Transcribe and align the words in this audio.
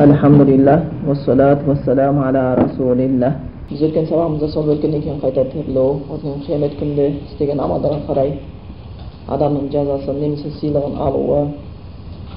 Alhamdulillah, 0.00 1.04
wassalatu 1.04 1.68
wassalamu 1.68 2.24
ala 2.24 2.56
rasulillah. 2.56 3.36
Біз 3.68 3.82
өткен 3.84 4.06
сабағымызда 4.08 4.46
сол 4.48 4.70
өткеннен 4.72 5.02
кейін 5.04 5.18
қайта 5.20 5.44
тірілу, 5.52 6.00
одан 6.08 6.40
қиямет 6.46 6.72
күнінде 6.80 7.08
істеген 7.28 7.60
амалдарға 7.60 8.06
қарай 8.08 8.30
адамның 9.28 9.66
жазасын 9.68 10.16
немесе 10.22 10.54
сыйлығын 10.56 10.96
алуы, 10.96 11.42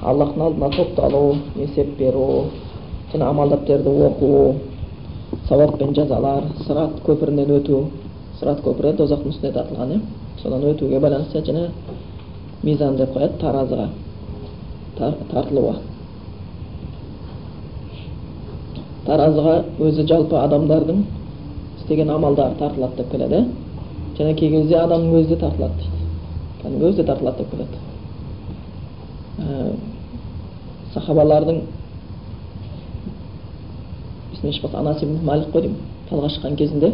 Аллахтың 0.04 0.44
алдына 0.44 0.68
тоқталу, 0.76 1.38
есеп 1.56 1.96
беру, 1.96 2.50
және 3.14 3.24
амал 3.24 3.48
дәптерді 3.54 3.96
оқу, 4.10 4.60
сауап 5.48 5.78
пен 5.78 5.96
жазалар, 5.96 6.44
сырат 6.66 7.00
көпірінен 7.08 7.56
өту, 7.62 7.80
сырат 8.42 8.60
көпірі 8.60 8.92
тозақтың 9.00 9.32
үстіне 9.32 9.54
тартылған, 9.56 9.96
иә? 9.96 10.00
Содан 10.42 10.68
өтуге 10.68 11.00
байланысты 11.00 11.40
және 11.40 11.70
мизан 12.62 13.00
деп 13.00 13.16
қояды 13.16 13.40
таразыға 13.40 13.88
тартылуы. 15.32 15.93
Таразыға 19.06 19.54
өзі 19.84 20.06
жалпы 20.08 20.36
адамдардың 20.40 21.04
істеген 21.78 22.10
амалдары 22.10 22.56
тартылады 22.58 22.96
деп 23.02 23.10
келеді. 23.12 23.44
Және 24.18 24.34
кей 24.38 24.50
кезде 24.50 24.78
адамның 24.80 25.18
өзі 25.20 25.34
де 25.34 25.36
тартылады 25.36 25.74
дейді. 25.80 26.04
Кәдімгі 26.62 26.88
өзі 26.88 26.96
де 27.02 27.06
тартылады 27.10 27.38
деп 27.38 27.50
келеді. 27.50 27.76
Ә, 29.38 29.72
сахабалардың 30.94 31.60
есімнен 34.32 34.54
шықпаса 34.54 34.78
анас 34.78 35.02
ибн 35.02 35.18
малик 35.24 35.50
қой 35.52 35.66
деймін 35.66 35.78
талға 36.08 36.30
шыққан 36.30 36.56
кезінде 36.56 36.92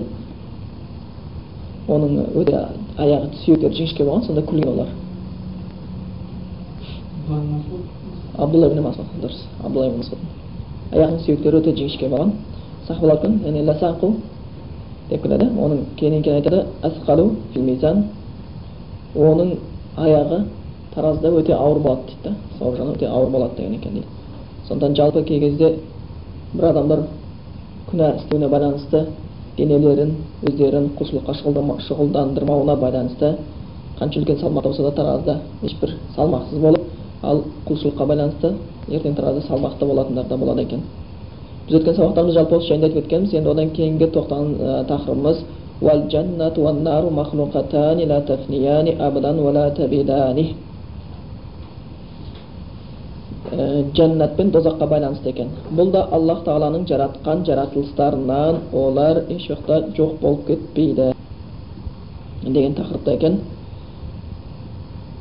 оның 1.91 2.19
өте 2.39 2.67
аяғы 2.99 3.31
сүйектері 3.45 3.77
жіңішке 3.77 4.05
болған 4.05 4.27
сонда 4.27 4.43
күлген 4.47 4.73
олар. 4.75 4.89
Абдулла 8.39 8.71
ибн 8.71 8.83
масуд 8.83 9.07
дұрыс. 9.23 9.45
Абдулла 9.63 9.89
ибн 9.89 9.99
масуд. 9.99 10.19
Аяғының 10.93 11.21
сүйектері 11.25 11.61
өте 11.61 11.75
жіңішке 11.79 12.09
болған 12.09 12.33
сахабалар 12.87 13.17
айтқан 13.17 13.35
яғни 13.47 13.63
ласақу 13.69 14.15
деп 15.11 15.23
келеді 15.23 15.47
оның 15.65 15.85
кейіннен 15.99 16.23
кейін 16.23 16.41
айтады 16.41 16.65
асқалу 16.83 17.31
мизан 17.57 18.05
оның 19.15 19.55
аяғы 19.97 20.45
таразда 20.95 21.31
өте 21.31 21.55
ауыр 21.55 21.79
болады 21.79 22.03
дейді 22.07 22.23
да 22.25 22.35
сауап 22.59 22.77
жағынан 22.77 22.95
өте 22.95 23.07
ауыр 23.07 23.31
болады 23.31 23.57
деген 23.57 23.75
екен 23.75 23.93
дейді 23.93 24.07
сондықтан 24.69 24.97
жалпы 24.97 25.23
кей 25.25 25.41
кезде 25.41 25.79
бір 26.55 26.65
адамдар 26.71 27.05
күнә 27.91 28.17
істеуіне 28.17 28.49
байланысты 28.49 29.07
денелерін 29.57 30.15
өздерін 30.49 30.91
құлшылыққа 30.99 31.35
шұғылдандырмауына 31.89 32.77
байланысты 32.77 33.37
қанша 33.99 34.21
үлкен 34.21 34.39
салмақта 34.41 34.69
болса 34.69 34.83
да 34.83 34.91
таразда 34.91 35.41
ешбір 35.63 35.97
салмақсыз 36.17 36.59
болып 36.59 36.87
ал 37.23 37.45
құлшылыққа 37.67 38.07
байланысты 38.07 38.55
ертең 38.91 39.15
таразда 39.17 39.47
салмақты 39.47 39.87
болатындар 39.87 40.27
да 40.29 40.37
болады 40.37 40.63
екен 40.63 40.83
біз 41.69 41.81
өткен 41.81 41.97
сабақтарымыз 41.97 42.35
жалпы 42.35 42.57
осы 42.57 42.69
жайында 42.69 42.87
айтып 42.89 43.05
өткенбіз 43.05 43.35
енді 43.39 43.51
одан 43.51 43.71
кейінгі 43.77 44.11
тоқтаған 44.17 44.49
ә, 44.59 44.85
тақырыбымыз 44.91 45.45
жәннат 53.97 54.37
пен 54.37 54.51
дозаққа 54.53 54.87
байланысты 54.87 55.31
екен 55.31 55.55
бұл 55.71 55.93
да 55.95 56.05
аллах 56.13 56.43
тағаланың 56.47 56.85
жаратқан 56.91 57.45
жаратылыстарынан 57.47 58.61
олар 58.73 59.25
еш 59.29 59.49
жоқ 59.97 60.21
болып 60.21 60.47
кетпейді 60.47 61.13
деген 62.43 62.75
тақырыпта 62.75 63.15
екен 63.15 63.41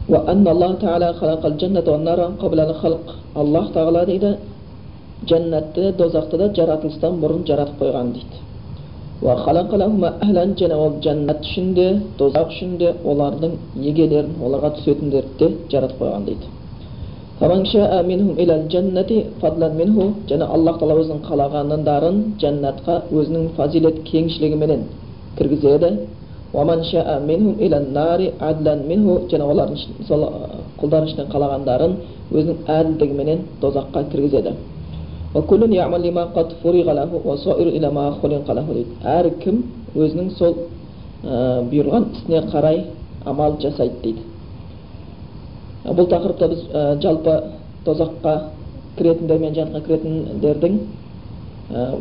وأن 0.08 0.44
الله 0.54 0.72
تعالى 0.84 1.08
خلق 1.20 1.42
الجنة 1.52 1.86
والنار 1.92 2.20
قبل 2.42 2.58
الخلق 2.68 3.04
الله 3.42 3.64
тағала 3.74 4.02
дейді 4.10 4.30
жәннатты 5.30 5.92
дозақты 5.96 6.36
да 6.38 6.46
жаратылыстан 6.58 7.12
бұрын 7.22 7.42
жаратып 7.48 7.80
қойған 7.80 8.08
дейді 8.16 8.36
және 10.60 10.76
ол 10.84 10.92
жәннат 11.06 11.40
үшін 11.48 11.66
де 11.78 11.86
дозақ 12.18 12.48
үшін 12.52 12.70
де 12.82 12.88
олардың 13.10 13.52
егелерін 13.88 14.34
оларға 14.44 14.70
түсетіндерді 14.76 15.38
де 15.40 15.46
жаратып 15.72 15.98
қойған 16.02 16.22
дейді 16.28 16.46
және 20.30 20.44
аллах 20.54 20.76
тағала 20.80 21.00
өзінің 21.02 21.20
қалағандарын 21.28 22.16
жәннатқа 22.42 22.94
өзінің 23.18 23.44
фазилет 23.56 23.96
кеңшілігіменен 24.10 24.82
кіргізеді 25.38 25.88
олардың 29.45 29.77
сол 30.07 30.23
құлдар 30.81 31.05
ішінен 31.05 31.27
қалағандарын 31.29 31.93
өзінің 32.33 32.57
әділдігіменен 32.65 33.39
дозаққа 33.61 34.03
кіргізеді. 34.11 34.53
әркім 39.05 39.63
өзінің 39.95 40.29
сол 40.37 40.55
бұйырған 41.23 42.05
ісіне 42.15 42.41
қарай 42.51 42.83
амал 43.25 43.59
жасайды 43.61 44.01
дейді. 44.03 44.21
Бұл 45.85 46.09
тақырыпта 46.09 46.47
біз 46.49 46.63
жалпы 47.03 47.43
тозаққа 47.85 48.33
кіретіндер 48.97 49.39
мен 49.39 49.53
жәннатқа 49.53 49.85
кіретіндердің 49.85 50.79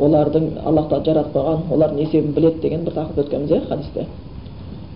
олардың 0.01 0.49
аллах 0.65 0.89
қойған 0.89 1.59
олардың 1.75 1.99
есебін 2.01 2.33
біледі 2.33 2.61
деген 2.61 2.83
бір 2.85 2.93
тақырып 2.97 3.19
өткенбіз 3.25 3.51
иә 3.51 3.67
хадисте. 3.67 4.05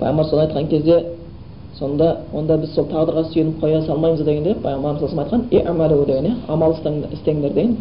Пайғамбар 0.03 0.25
соны 0.29 0.41
айтқан 0.41 0.67
кезде 0.67 1.03
сонда 1.79 2.17
онда 2.33 2.57
біз 2.57 2.73
сол 2.75 2.85
тағдырға 2.91 3.23
сүйеніп 3.31 3.61
қоя 3.61 3.81
салмаймыз 3.85 4.21
дегенде 4.23 4.55
пайғамбарымыз 4.63 5.19
айтқан 5.19 5.47
деген 5.49 6.25
иә 6.25 6.35
амал 6.47 6.73
істеңдер 6.73 7.53
деген 7.53 7.77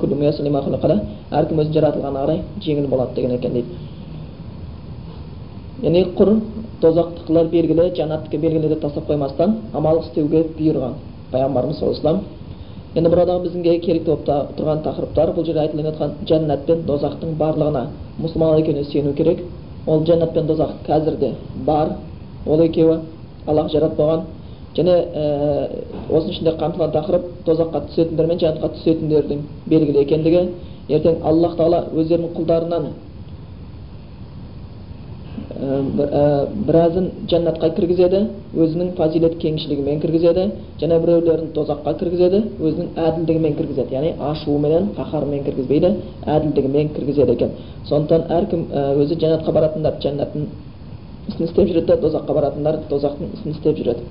әркім 1.32 1.58
өзінің 1.60 1.72
жаратылғанына 1.74 2.20
қарай 2.24 2.38
жеңіл 2.60 2.86
болады 2.88 3.14
деген 3.14 3.32
екен 3.32 3.52
дейді. 3.52 3.68
Яғни 5.82 6.04
құр 6.18 6.28
тозақтықлар 6.82 7.48
белгілі 7.50 7.90
жәннаттікі 7.96 8.38
белгілі 8.38 8.68
деп 8.68 8.80
тастап 8.82 9.08
қоймастан 9.10 9.56
амал 9.74 9.98
істеуге 10.02 10.44
бұйырған 10.58 10.94
пайғамбарымыз 11.32 11.78
саллаллаху 11.78 12.20
енді 12.94 13.10
бұрадағы 13.10 13.42
бізге 13.46 13.78
керекті 13.80 14.10
болып 14.10 14.56
тұрған 14.58 14.82
тақырыптар 14.84 15.32
бұл 15.34 15.46
жерде 15.46 15.60
айтылып 15.64 15.86
жатқан 15.86 16.10
жәннат 16.28 16.66
пен 16.66 16.84
дозақтың 16.86 17.36
барлығына 17.40 17.86
мұсылман 18.20 18.60
екеніне 18.60 18.84
сену 18.84 19.14
керек. 19.14 19.40
Ол 19.86 20.04
жәннат 20.04 20.34
пен 20.34 20.46
дозақ 20.46 20.70
қазір 20.86 21.16
де 21.18 21.34
бар. 21.66 21.96
Ол 22.46 22.60
екеуі 22.64 22.98
аллах 23.46 23.70
жаратпаған 23.72 24.26
және 24.76 24.92
ә, 24.92 25.24
осының 26.08 26.34
ішінде 26.34 26.56
қамтылған 26.60 26.92
тақырып 26.96 27.30
тозаққа 27.46 27.86
түсетіндер 27.88 28.26
мен 28.30 28.38
жәннатқа 28.40 28.72
түсетіндердің 28.78 29.46
белгілі 29.68 30.04
екендігі. 30.06 30.44
Ертең 30.88 31.22
аллах 31.22 31.56
тағала 31.56 31.84
өздерінің 31.92 32.36
құлдарынан 32.36 32.92
біразын 36.66 37.06
жәннатқа 37.30 37.68
кіргізеді 37.76 38.22
өзінің 38.64 38.88
фазилет 38.96 39.36
кеңшілігімен 39.42 40.00
кіргізеді 40.02 40.46
және 40.80 40.98
біреулерін 41.04 41.52
тозаққа 41.54 41.94
кіргізеді 42.00 42.40
өзінің 42.58 42.88
әділдігімен 42.96 43.54
кіргізеді. 43.60 43.94
Яғни 43.94 44.12
ашуыменен 44.30 44.90
қаһарымен 44.96 45.44
кіргізбейді 45.46 45.92
әділдігімен 46.26 46.92
кіргізеді 46.96 47.36
екен. 47.36 47.54
Сондықтан 47.88 48.26
әркім 48.38 48.66
өзі 49.04 49.20
жәннатқа 49.22 49.54
баратындар 49.54 50.00
жәннаттың 50.02 50.48
ісін 51.28 51.46
істеп 51.46 51.68
жүреді 51.68 51.86
да 51.86 51.96
дозаққа 52.02 52.34
баратындар 52.34 52.78
дозақтың 52.90 53.32
ісін 53.36 53.54
істеп 53.54 53.78
жүреді. 53.78 54.04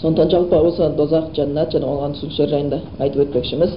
Сондықтан 0.00 0.30
жалпы 0.30 0.56
осы 0.56 0.88
дозақ 0.96 1.32
жәннат 1.34 1.72
және 1.74 1.86
оған 1.88 2.14
түсушілер 2.14 2.48
жайында 2.50 2.80
айтып 2.98 3.24
өтпекшіміз. 3.26 3.76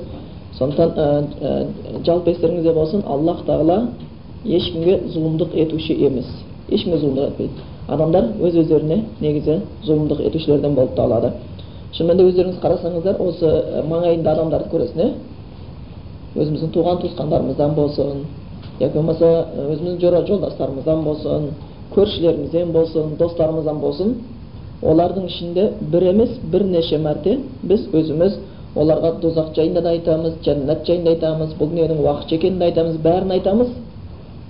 Сондықтан 0.58 2.04
жалпы 2.06 2.32
естеріңізде 2.32 2.74
болсын 2.74 3.04
аллах 3.08 3.46
тағала 3.48 3.88
ешкімге 4.46 5.00
зұлымдық 5.14 5.56
етуші 5.56 5.98
емес. 6.06 6.28
Ешкімге 6.70 7.00
зұлымдық 7.00 7.32
етпейді. 7.32 7.66
Адамдар 7.88 8.30
өз 8.42 8.56
өздеріне 8.62 9.04
негізі 9.22 9.62
зұлымдық 9.86 10.22
етушілерден 10.28 10.76
болып 10.76 10.96
табылады. 10.96 11.32
Шынымен 11.96 12.18
де 12.18 12.28
өздеріңіз 12.30 12.62
қарасаңыздар 12.62 13.18
осы 13.20 13.50
маңайында 13.90 14.36
адамдарды 14.36 14.70
көресің 14.72 15.02
иә 15.02 15.10
өзіміздің 16.36 16.72
туған 16.72 17.02
туысқандарымыздан 17.02 17.74
болсын 17.76 18.22
яки 18.82 18.98
болмаса 18.98 19.30
өзіміздің 19.70 20.00
жора 20.02 20.22
жолдастарымыздан 20.28 21.04
болсын 21.06 21.50
көршілерімізден 21.96 22.72
болсын 22.74 23.16
достарымыздан 23.20 23.80
болсын 23.80 24.16
олардың 24.82 25.28
ішінде 25.28 25.68
бір 25.94 26.08
емес 26.14 26.40
бірнеше 26.54 26.98
мәрте 26.98 27.38
біз 27.64 27.88
өзіміз 27.94 28.38
оларға 28.76 29.14
дозақ 29.22 29.54
жайында 29.56 29.82
да 29.82 29.90
айтамыз 29.96 30.40
жәннат 30.46 30.86
жайында 30.88 31.16
айтамыз 31.16 31.54
бұл 31.60 31.70
дүниенің 31.74 32.02
уақытша 32.06 32.36
екенін 32.40 32.62
айтамыз 32.70 32.98
бәрін 33.04 33.36
айтамыз 33.38 33.74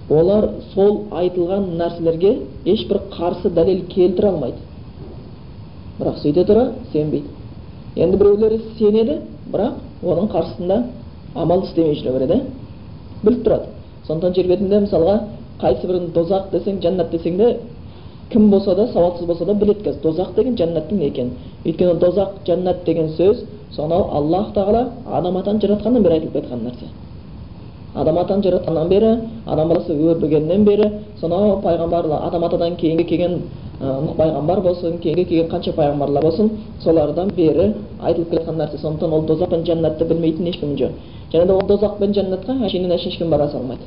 олар 0.09 0.49
сол 0.73 1.01
айтылған 1.11 1.67
нәрселерге 1.79 2.37
ешбір 2.65 3.01
қарсы 3.17 3.49
дәлел 3.49 3.83
келтіре 3.89 4.29
алмайды 4.29 4.57
бірақ 5.99 6.21
сөйте 6.21 6.45
тұра 6.45 6.71
сенбейді 6.93 7.27
енді 7.95 8.17
біреулері 8.17 8.61
сенеді 8.77 9.19
бірақ 9.51 9.73
оның 10.03 10.31
қарсысында 10.31 10.83
амал 11.35 11.65
істемей 11.65 11.95
жүре 11.99 12.13
береді 12.17 12.41
біліп 13.23 13.45
тұрады 13.45 13.80
сондықтан 14.11 14.33
жер 14.35 14.47
бетінде 14.47 14.79
мысалға 14.85 15.15
қайсы 15.61 15.87
бірін 15.87 16.11
дозақ 16.15 16.51
десең 16.51 16.81
жәннат 16.83 17.11
десең 17.11 17.37
де 17.37 17.53
кім 18.31 18.49
болса 18.49 18.75
да 18.75 18.87
сауатсыз 18.87 19.27
болса 19.27 19.45
да 19.45 19.53
біледі 19.53 19.83
қазір 19.85 20.01
дозақ 20.03 20.35
деген 20.35 20.55
жәннаттың 20.55 20.99
не 20.99 21.07
екенін 21.07 21.31
өйткені 21.65 21.99
дозақ 21.99 22.41
жәннат 22.47 22.85
деген 22.85 23.09
сөз 23.17 23.43
сонау 23.75 24.07
аллах 24.11 24.53
тағала 24.55 24.87
адам 25.05 25.37
атаны 25.37 25.59
жаратқаннан 25.59 26.03
бері 26.03 26.13
айтылып 26.13 26.33
кеткен 26.33 26.63
нәрсе. 26.65 26.87
Адам 27.95 28.17
атаны 28.17 28.43
жаратқаннан 28.43 28.87
бері 28.89 29.17
адам 29.45 29.69
баласы 29.69 29.93
өрбігеннен 29.93 30.63
бері 30.63 30.91
сонау 31.19 31.61
пайғамбарлар 31.63 32.27
адам 32.27 32.43
атадан 32.43 32.75
кейінгі 32.75 33.03
келген 33.03 33.41
нұх 33.81 34.15
пайғамбар 34.17 34.61
болсын 34.61 34.99
кейінгі 35.03 35.25
келген 35.25 35.49
қанша 35.51 35.75
пайғамбарлар 35.75 36.23
болсын 36.23 36.51
солардан 36.83 37.31
бері 37.35 37.73
айтылып 38.01 38.29
келе 38.29 38.51
нәрсе. 38.51 38.77
Сондықтан 38.77 39.13
ол 39.13 39.25
тозақ 39.25 39.49
пен 39.49 39.65
жәннатты 39.65 40.05
білмейтін 40.05 40.47
ешкім 40.47 40.75
жоқ. 40.75 40.91
Және 41.33 41.45
де 41.45 41.53
ол 41.53 41.67
тозақ 41.67 41.97
пен 41.99 42.13
жәннатқа 42.13 42.59
әшейіннен 42.65 42.95
әшейін 42.95 43.13
ешкім 43.13 43.29
бара 43.29 43.49
салмайды. 43.49 43.83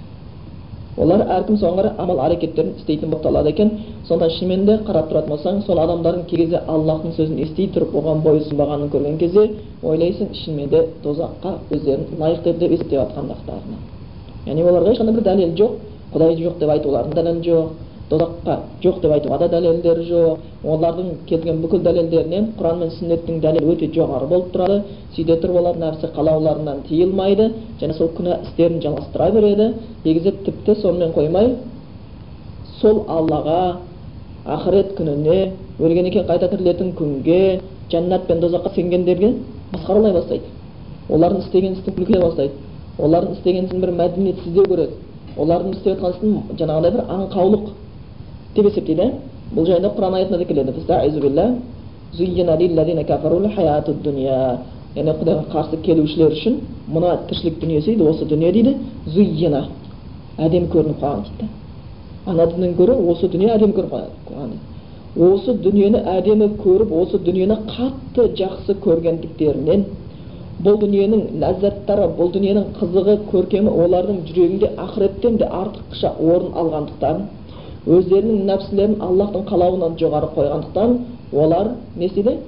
Олар 0.96 1.24
әркім 1.36 1.56
қарай 1.58 1.92
амал 1.98 2.20
әрекеттерін 2.26 2.74
істейтін 2.78 3.10
болып 3.10 3.24
табылады 3.24 3.50
екен. 3.50 3.70
Сонда 4.08 4.28
шынымен 4.30 4.66
де 4.66 4.76
қарап 4.86 5.08
тұратын 5.10 5.30
болсаң 5.32 5.62
сол 5.66 5.78
адамдардың 5.82 6.26
кей 6.30 6.38
кезде 6.44 6.60
аллахтың 6.68 7.16
сөзін 7.16 7.40
ести 7.42 7.66
тұрып 7.74 7.96
оған 7.98 8.22
бойұсынбағанын 8.26 8.92
көрген 8.92 9.18
кезде 9.18 9.48
ойлайсың 9.82 10.30
шынымен 10.44 10.70
де 10.70 10.84
тозаққа 11.02 11.56
өздерін 11.70 12.06
лайықты 12.20 12.52
деп 12.58 12.76
есептеп 12.76 13.00
жатқандықтарына 13.00 13.80
яғни 14.46 14.62
оларға 14.68 14.94
ешқандай 14.94 15.14
бір 15.18 15.26
дәлел 15.30 15.56
жоқ 15.58 15.72
құдай 16.14 16.36
жоқ 16.38 16.58
деп 16.60 16.70
айтуларының 16.76 17.14
дәлелі 17.18 17.42
жоқ. 17.48 17.70
Тозаққа 18.10 18.54
жоқ 18.82 19.00
деп 19.02 19.12
айтуға 19.12 19.38
да 19.38 19.48
дәлелдер 19.48 20.00
жоқ. 20.08 20.38
Олардың 20.64 21.06
келтірген 21.28 21.60
бүкіл 21.62 21.82
дәлелдерінен 21.84 22.50
құран 22.58 22.78
мен 22.80 22.90
сүннеттің 22.98 23.40
дәлелі 23.40 23.72
өте 23.72 23.88
жоғары 23.94 24.28
болып 24.28 24.52
тұрады. 24.54 24.82
Сөйте 25.16 25.38
тұрып 25.42 25.58
олар 25.60 25.76
нәпсі 25.80 26.10
қалауларынан 26.16 26.82
тыйылмайды 26.88 27.50
және 27.80 27.96
сол 27.96 28.10
күнә 28.16 28.40
істерін 28.44 28.82
жалғастыра 28.82 29.30
береді. 29.32 29.70
Негізі 30.04 30.32
тіпті 30.44 30.74
сонымен 30.82 31.12
қоймай 31.16 31.54
сол 32.80 33.04
аллаға 33.08 33.76
ақырет 34.44 34.94
күніне 34.98 35.52
өлгеннен 35.80 36.12
кейін 36.12 36.28
қайта 36.28 36.50
тірілетін 36.52 36.92
күнге 36.98 37.60
жәннат 37.90 38.26
пен 38.26 38.40
тозаққа 38.40 38.74
сенгендерге 38.74 39.34
масқаралай 39.72 40.12
бастайды. 40.12 40.44
Олардың 41.08 41.40
істеген 41.44 41.78
істің 41.78 41.96
күлкі 41.98 42.20
бастайды. 42.20 42.52
Олардың 42.98 43.32
істеген 43.38 43.66
ісін 43.68 43.80
бір 43.80 43.92
мәдениетсіздеу 44.00 44.68
көреді. 44.68 44.92
Олардың 45.36 45.72
істеп 45.74 45.98
жатқан 45.98 46.14
ісін 46.18 46.58
жаңағыдай 46.60 46.92
бір 46.94 47.02
аңқаулық 47.16 47.72
деп 48.54 48.64
есептейді 48.70 49.06
бұл 49.54 49.66
жайында 49.66 49.88
құран 49.96 50.14
аятында 50.14 50.38
да 50.38 50.44
келеді 50.44 50.72
яғни 54.94 55.12
құдайға 55.18 55.44
қарсы 55.50 55.80
келушілер 55.82 56.34
үшін 56.36 56.60
мына 56.94 57.16
тіршілік 57.28 57.58
дүниесі 57.60 57.94
дейді 57.94 58.04
осы 58.10 58.26
дүние 58.30 58.52
дейді 58.54 58.74
зуйина 59.10 59.64
әдемі 60.38 60.68
көрініп 60.70 61.00
қалған 61.00 61.24
дейді 61.26 61.48
ана 62.30 62.46
дүниеден 62.52 62.76
гөрі 62.78 62.94
осы 63.10 63.28
дүние 63.32 63.50
әдемі 63.56 63.74
көрініп 63.74 63.90
қалған 64.28 64.52
осы 65.28 65.56
дүниені 65.64 66.04
әдемі 66.14 66.48
көріп 66.62 66.94
осы 67.00 67.18
дүниені 67.26 67.58
қатты 67.72 68.28
жақсы 68.38 68.78
көргендіктерінен 68.86 69.84
бұл 70.62 70.78
дүниенің 70.84 71.26
ләззаттары 71.42 72.06
бұл 72.18 72.30
дүниенің 72.36 72.70
қызығы 72.78 73.18
көркемі 73.32 73.74
олардың 73.84 74.22
жүрегінде 74.28 74.70
ақыреттен 74.78 75.40
де 75.42 75.50
артықша 75.50 76.14
орын 76.22 76.54
алғандықтан 76.62 77.26
өздерінің 77.86 78.44
нәпсілерін 78.48 78.96
аллахтың 79.04 79.42
қалауынан 79.48 79.98
жоғары 80.00 80.28
қойғандықтан 80.36 80.98
олар 81.32 81.66
не 81.96 82.06
істейді? 82.06 82.38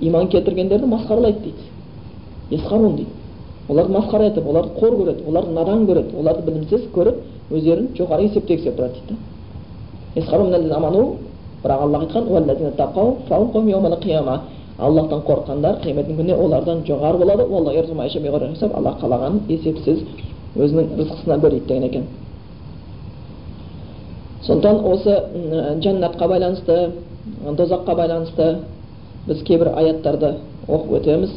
Иман 0.00 0.28
келтіргендерді 0.28 0.86
масқаралайды 0.86 1.38
дейді. 1.38 1.62
Есқарун 2.50 2.96
дейді. 2.96 3.10
Оларды 3.68 3.92
масқара 3.92 4.26
етіп 4.30 4.46
оларды 4.46 4.70
қор 4.80 4.92
көреді 4.96 5.28
оларды 5.28 5.52
надан 5.52 5.86
көреді 5.86 6.16
оларды 6.20 6.42
білімсіз 6.50 6.80
көріп 6.94 7.14
өздерін 7.50 7.88
жоғары 7.98 8.22
есептегісі 8.28 8.64
келіп 8.64 8.78
тұрады 8.78 8.92
дейді. 10.14 11.16
Бірақ 11.64 11.80
аллах 11.82 12.02
айтқан 12.02 12.24
аллахтан 14.78 15.22
қорыққандар 15.26 15.80
қияметтің 15.82 16.16
күніне 16.20 16.34
олардан 16.38 16.84
жоғары 16.86 17.18
болады. 17.18 17.42
Алла 18.78 18.92
қалағанын 19.02 19.40
есепсіз 19.48 19.98
өзінің 20.56 20.84
рызқысына 21.00 21.38
бөлейді 21.42 21.66
деген 21.66 21.82
екен. 21.88 22.04
Сондықтан 24.46 24.84
осы 24.86 25.14
жәннатқа 25.82 26.28
байланысты 26.28 26.92
тозаққа 27.56 27.94
байланысты 27.94 28.48
біз 29.26 29.42
кейбір 29.42 29.72
аяттарды 29.74 30.34
оқып 30.68 30.96
өтеміз. 31.00 31.30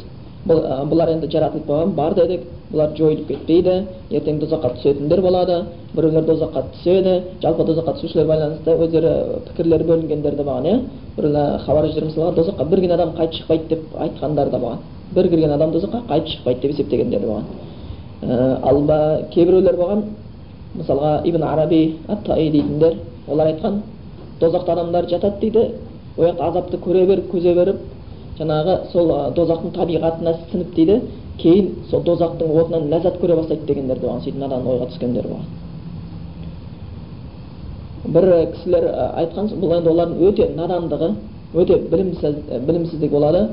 Бұл, 0.48 0.62
бұлар 0.90 1.12
енді 1.14 1.28
жаратылып 1.30 1.68
қойған 1.68 1.92
бар 1.96 2.16
дедік. 2.18 2.48
Бұлар 2.72 2.96
жойылып 2.98 3.28
кетпейді 3.28 3.76
ертең 4.10 4.40
тозаққа 4.42 4.72
түсетіндер 4.78 5.22
болады 5.22 5.58
біреулер 5.94 6.24
тозаққа 6.30 6.64
түседі. 6.72 7.18
Жалпы 7.44 7.68
тозаққа 7.68 7.98
түсушілер 8.00 8.28
байланысты 8.28 8.78
өздері 8.86 9.12
пікірлері 9.50 9.90
бөлінгендер 9.90 10.38
де 10.40 10.44
болған 10.44 10.66
иә. 10.66 10.80
Біреулер 11.18 11.60
хабарждар 11.66 12.08
мысалға 12.08 12.34
тозаққа 12.40 12.66
бір 12.72 12.80
келген 12.80 12.96
адам 12.96 13.14
қайтып 13.20 13.42
шықпайды 13.42 13.70
деп 13.76 13.96
айтқандар 14.00 14.50
да 14.50 14.58
болған 14.58 14.82
бір 15.16 15.28
кірген 15.28 15.52
адам 15.52 15.72
тозаққа 15.74 16.02
қайтып 16.08 16.30
шықпайды 16.36 16.62
деп 16.62 16.72
есептегендер 16.72 17.20
де 17.20 17.28
болған 17.28 17.46
ал 18.64 19.28
кейбіреулер 19.34 19.76
болған 19.76 20.04
мысалға 20.76 21.22
ибн 21.26 21.44
араби 21.44 21.98
ат 22.08 22.24
дейтіндер 22.24 22.98
олар 23.28 23.48
айтқан 23.48 23.82
тозақта 24.40 24.72
адамдар 24.74 25.10
жатады 25.10 25.40
дейді 25.40 25.72
ол 26.18 26.26
жақта 26.26 26.48
азапты 26.50 26.78
көре 26.78 27.06
беріп 27.06 27.32
көзе 27.34 27.54
беріп 27.56 27.76
жаңағы 28.40 28.78
сол 28.92 29.08
дозақтың 29.36 29.72
табиғатына 29.76 30.34
сіңіп 30.52 30.76
дейді 30.76 31.02
кейін 31.42 31.70
сол 31.90 32.02
дозақтың 32.04 32.48
отынан 32.62 32.90
ләззат 32.92 33.20
көре 33.22 33.36
бастайды 33.36 33.66
дегендер 33.68 34.00
де 34.00 34.06
болған 34.08 34.24
сөйтіп 34.24 34.40
надан 34.40 34.68
ойға 34.68 34.88
түскендер 34.92 35.28
болған 35.28 35.48
бір 38.14 38.26
кісілер 38.56 38.88
айтқан 39.22 39.52
бұл 39.62 39.76
енді 39.78 39.90
олардың 39.94 40.18
өте 40.30 40.50
надандығы 40.56 41.10
өте 41.54 41.78
білімсіз 41.92 42.36
білімсіздік 42.68 43.12
болады 43.12 43.48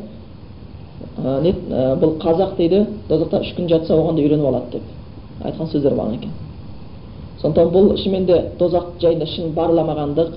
не 1.44 1.52
бұл 2.00 2.16
қазақ 2.22 2.56
дейді 2.56 2.86
дозақта 3.08 3.42
үш 3.42 3.54
күн 3.56 3.68
жатса 3.68 3.94
оған 3.94 4.16
да 4.16 4.22
үйреніп 4.22 4.46
алады 4.50 4.78
деп 4.78 4.82
айтқан 5.44 5.66
сөздер 5.72 5.94
болған 5.94 6.14
екен 6.14 6.47
сондықтан 7.42 7.72
бұл 7.74 7.96
шынымен 8.02 8.26
де 8.26 8.36
тозақ 8.58 8.86
жайында 9.02 9.26
шын 9.34 9.52
барламағандық 9.58 10.30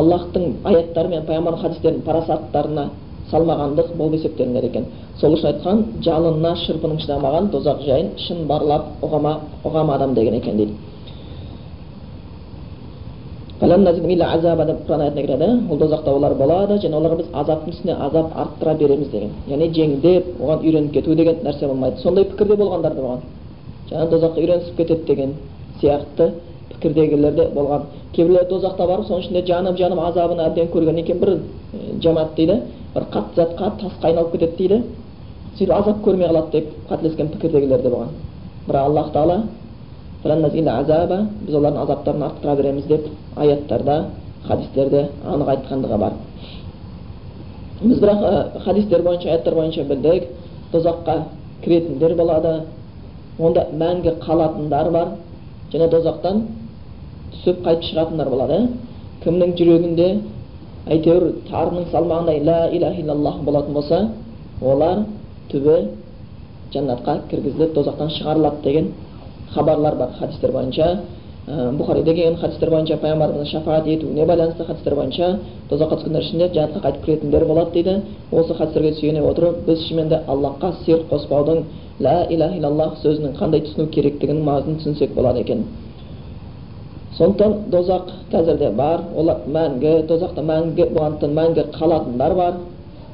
аллахтың 0.00 0.44
аяттары 0.64 1.08
мен 1.08 1.26
пайғамбардың 1.28 1.60
хадистерінің 1.62 2.02
парасаттарына 2.08 2.88
салмағандық 3.30 3.94
болып 3.96 4.18
есептелінер 4.18 4.64
екен. 4.64 4.88
Сол 5.20 5.36
үшін 5.36 5.52
айтқан 5.52 5.84
жалынына 6.04 6.56
шырпының 6.64 6.98
шыдамаған 7.04 7.50
тозақ 7.54 7.84
жайын 7.86 8.10
шын 8.26 8.46
барлап 8.50 9.04
ұғама 9.06 9.38
ұғама 9.64 9.94
адам 9.94 10.14
деген 10.14 10.34
екен 10.34 10.56
дейді. 10.56 10.74
Құран 13.60 13.86
аятына 13.86 15.22
кіреді. 15.22 15.48
Ол 15.70 15.78
тозақта 15.78 16.10
олар 16.12 16.34
болады 16.34 16.74
және 16.82 16.98
оларға 16.98 17.16
біз 17.16 17.26
азаптың 17.32 17.72
үстіне 17.72 17.94
азап 17.94 18.32
арттыра 18.36 18.74
береміз 18.74 19.08
деген. 19.08 19.30
Яғни 19.48 19.70
жеңдеп 19.72 20.24
оған 20.40 20.66
үйреніп 20.66 20.92
кету 20.92 21.14
деген 21.14 21.36
нәрсе 21.44 21.68
болмайды. 21.68 22.02
Сондай 22.02 22.24
пікірде 22.24 22.56
болғандар 22.56 22.94
да 22.94 23.00
болған. 23.00 23.20
Жаңағы 23.90 24.10
тозаққа 24.10 24.40
үйренісіп 24.42 24.76
кетеді 24.76 25.06
деген. 25.06 25.34
Сияқты 25.84 26.30
пікірдегілер 26.72 27.34
де 27.34 27.48
болған. 27.54 27.86
Кейбіреулер 28.16 28.48
тозақта 28.48 28.86
барып 28.88 29.06
соның 29.06 29.20
ішінде 29.20 29.44
жанып 29.46 29.76
жанып 29.78 30.00
азабын 30.00 30.40
әбден 30.48 30.70
көргеннен 30.72 31.04
кейін 31.04 31.20
бір 31.20 31.38
жамаат 32.02 32.34
дейді. 32.36 32.60
Бір 32.94 33.08
қатты 33.12 33.42
затқа 33.42 33.70
тасқа 33.80 34.08
айналып 34.08 34.32
кетеді 34.32 34.56
дейді. 34.58 34.82
Сөйтіп 35.58 35.74
азап 35.74 36.04
көрмей 36.04 36.28
қалады 36.28 36.50
деп 36.52 36.66
қателескен 36.90 37.28
пікірдегілер 37.36 37.82
де 37.82 37.88
болған. 37.88 38.08
Бірақ 38.68 38.84
аллах 38.88 39.12
тағала 39.12 39.42
біз 40.24 41.54
олардың 41.54 41.80
азаптарын 41.82 42.22
арттыра 42.22 42.54
береміз 42.56 42.84
деп 42.88 43.08
аяттарда 43.36 44.04
хадистерде 44.46 45.08
анық 45.26 45.50
айтқандығы 45.52 45.98
бар. 45.98 46.12
Біз 47.82 47.98
бірақ 47.98 48.58
хадистер 48.64 49.02
бойынша 49.02 49.28
аяттар 49.28 49.54
бойынша 49.54 49.84
білдік. 49.84 50.28
Тозаққа 50.72 51.18
кіретіндер 51.64 52.14
болады. 52.16 52.62
Онда 53.38 53.66
мәңгі 53.72 54.16
қалатындар 54.24 54.90
бар. 54.90 55.08
Және 55.74 55.88
тозақтан 55.90 56.42
түсіп 57.34 57.64
қайтып 57.66 57.88
шығатындар 57.90 58.28
болады. 58.30 58.58
Кімнің 59.24 59.54
жүрегінде 59.58 60.08
әйтеуір 60.94 61.24
тарының 61.48 61.88
салмағындай 61.90 62.42
ла 62.44 62.58
иляха 62.76 63.00
иллаллах 63.00 63.40
болатын 63.44 63.74
болса 63.74 63.98
олар 64.62 65.04
түбі 65.50 65.76
жәннатқа 66.74 67.14
кіргізіліп 67.30 67.74
тозақтан 67.74 68.10
шығарылады 68.18 68.62
деген 68.62 68.92
хабарлар 69.54 69.96
бар 69.96 70.10
хадистер 70.18 70.52
бойынша. 70.52 71.00
Бұхариде 71.44 72.14
келген 72.14 72.36
хадистер 72.40 72.70
бойынша 72.72 72.96
пайғамбарымыздың 73.02 73.48
шафаат 73.50 73.86
етуіне 73.92 74.24
байланысты 74.24 74.64
хадистер 74.64 74.94
бойынша 74.96 75.26
тозаққа 75.68 75.98
түскендер 76.00 76.22
ішінде 76.24 76.46
жәннатқа 76.54 76.80
қайтып 76.86 77.04
кіретіндер 77.04 77.44
болады 77.44 77.72
дейді 77.74 77.96
осы 78.32 78.54
хадистерге 78.54 78.92
сүйене 78.96 79.20
отырып 79.28 79.58
біз 79.66 79.82
шынымен 79.84 80.08
де 80.08 80.20
аллахқа 80.26 80.72
серт 80.86 81.04
қоспаудың 81.10 81.64
ла 82.00 82.14
иляха 82.30 82.56
иллаллах 82.56 82.96
сөзінің 83.02 83.36
қандай 83.36 83.60
түсіну 83.66 83.90
керектігінің 83.92 84.44
маңызын 84.48 84.78
түсінсек 84.80 85.12
болады 85.14 85.40
екен 85.44 85.66
сондықтан 87.18 87.70
дозақ 87.70 88.08
қазірде 88.32 88.70
бар 88.72 89.04
олар 89.14 89.44
мәңгі 89.46 90.06
тозақта 90.08 90.42
мәңгі 90.42 90.88
болғандықтан 90.94 91.36
мәңгі 91.40 91.66
қалатындар 91.76 92.34
бар 92.40 92.54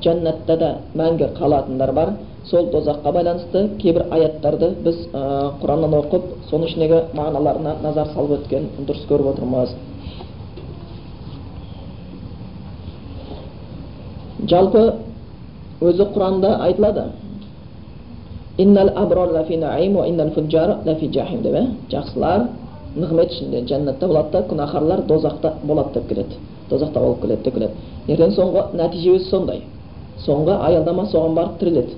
жәннатта 0.04 0.56
да 0.56 0.70
мәңгі 0.96 1.30
қалатындар 1.38 1.92
бар. 1.92 2.14
Сол 2.50 2.70
тозаққа 2.72 3.12
байланысты 3.12 3.66
кейбір 3.78 4.06
аяттарды 4.10 4.70
біз 4.84 4.96
ә, 5.12 5.52
құраннан 5.60 5.94
оқып 5.98 6.24
соның 6.50 6.70
ішіндегі 6.70 7.00
мағыналарына 7.14 7.74
назар 7.82 8.08
салып 8.14 8.40
өткен 8.40 8.68
дұрыс 8.88 9.04
көріп 9.10 9.34
отырмыз. 9.34 9.74
Жалпы 14.48 14.84
өзі 15.80 16.06
құранда 16.14 16.56
айтылады. 16.64 17.10
Деп 21.44 21.54
ә? 21.60 21.66
Жақсылар 21.92 22.46
нығмет 22.96 23.32
ішінде 23.32 23.62
жәннатта 23.68 24.08
болады 24.08 24.32
да 24.32 24.42
күнәһарлар 24.48 25.04
дозақта 25.06 25.52
болады 25.62 25.92
деп 25.94 26.08
келеді. 26.08 26.40
Дозақта 26.70 27.00
болып 27.00 27.20
келеді 27.22 27.42
деп 27.44 27.54
келеді. 27.54 27.72
Ертең 28.08 28.34
соңғы 28.34 28.64
нәтиже 28.74 29.14
өзі 29.16 29.30
сондай. 29.30 29.62
Соңғы 30.26 30.56
аялдама 30.68 31.04
соған 31.12 31.34
барып 31.34 31.58
тіреледі 31.60 31.94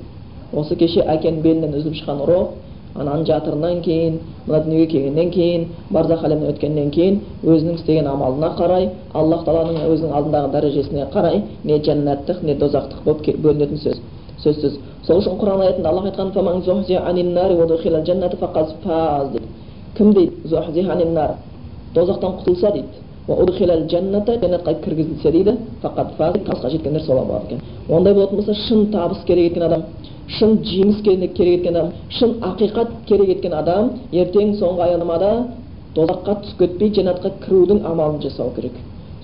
осы 0.53 0.77
кеше 0.77 1.01
әкенің 1.15 1.43
белінен 1.43 1.75
үзіліп 1.79 1.97
шыққан 2.03 2.25
рух 2.29 2.49
ананың 2.95 3.25
жатырынан 3.27 3.81
кейін 3.83 4.19
мына 4.47 4.59
дүниеге 4.65 4.87
келгеннен 4.93 5.31
кейін 5.33 5.63
барзақ 5.97 6.25
әлемнен 6.29 6.53
өткеннен 6.53 6.91
кейін 6.93 7.21
өзінің 7.43 7.79
істеген 7.79 8.07
амалына 8.11 8.51
қарай 8.59 8.89
аллах 9.17 9.45
тағаланың 9.47 9.87
өзінің 9.95 10.13
алдындағы 10.19 10.49
дәрежесіне 10.57 11.07
қарай 11.15 11.41
не 11.65 11.79
жәннаттық 11.87 12.43
не 12.45 12.55
дозақтық 12.61 13.05
болып 13.07 13.21
бөлінетін 13.47 13.79
сөз. 13.81 14.01
Сөзсіз. 14.43 14.77
Сол 15.07 15.23
үшін 15.23 15.39
құран 15.41 15.61
аятында 15.65 15.89
аллах 15.89 16.05
айтқан 16.11 16.33
кім 19.97 20.13
дейді? 20.13 20.33
Дозақтан 21.95 22.33
құтылса 22.41 22.73
дейді. 22.73 22.89
Жәннатқа 23.93 24.75
кіргізілсе 24.85 25.31
дейді. 25.33 25.57
Фақат 25.83 26.17
табысқа 26.19 26.71
жеткендер 26.71 27.03
солар 27.03 27.27
болады 27.27 27.47
екен 27.47 27.61
ондай 27.89 28.15
болатын 28.15 28.37
болса 28.37 28.55
шын 28.55 28.87
табыс 28.93 29.25
керек 29.27 29.53
еткен 29.53 29.63
адам 29.63 29.83
шын 30.39 30.59
жеңіс 30.65 31.03
керек 31.03 31.59
еткен 31.59 31.77
адам 31.77 31.93
шын 32.11 32.37
ақиқат 32.41 32.89
керек 33.07 33.29
еткен 33.37 33.53
адам 33.53 33.91
ертең 34.13 34.55
соңғы 34.61 34.87
аянамада 34.89 35.33
тозаққа 35.95 36.39
түсіп 36.43 36.59
кетпей 36.59 36.93
жәннатқа 36.97 37.33
кірудің 37.45 37.85
амалын 37.87 38.21
жасау 38.23 38.53
керек 38.57 38.73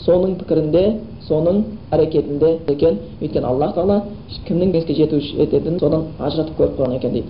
соның 0.04 0.34
пікірінде 0.40 0.84
соның 1.28 1.62
әрекетінде 1.92 2.54
екен 2.74 2.98
өйткені 3.22 3.46
аллах 3.46 3.74
тағала 3.76 4.02
кімнің 4.46 4.74
жеңіске 4.74 4.94
жету 4.94 5.20
ететінін 5.44 5.80
содан 5.80 6.06
ажыратып 6.18 6.58
көріп 6.60 6.76
қойған 6.78 6.96
екен 6.96 7.12
дейді 7.12 7.26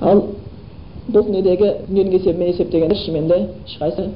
ал 0.00 0.22
бұл 1.08 1.26
дүниедегі 1.26 1.72
дүниенің 1.88 2.14
есебімен 2.18 2.52
есептегенде 2.54 3.00
шынымен 3.02 3.28
де 3.28 3.40
ешқайсысы 3.66 4.10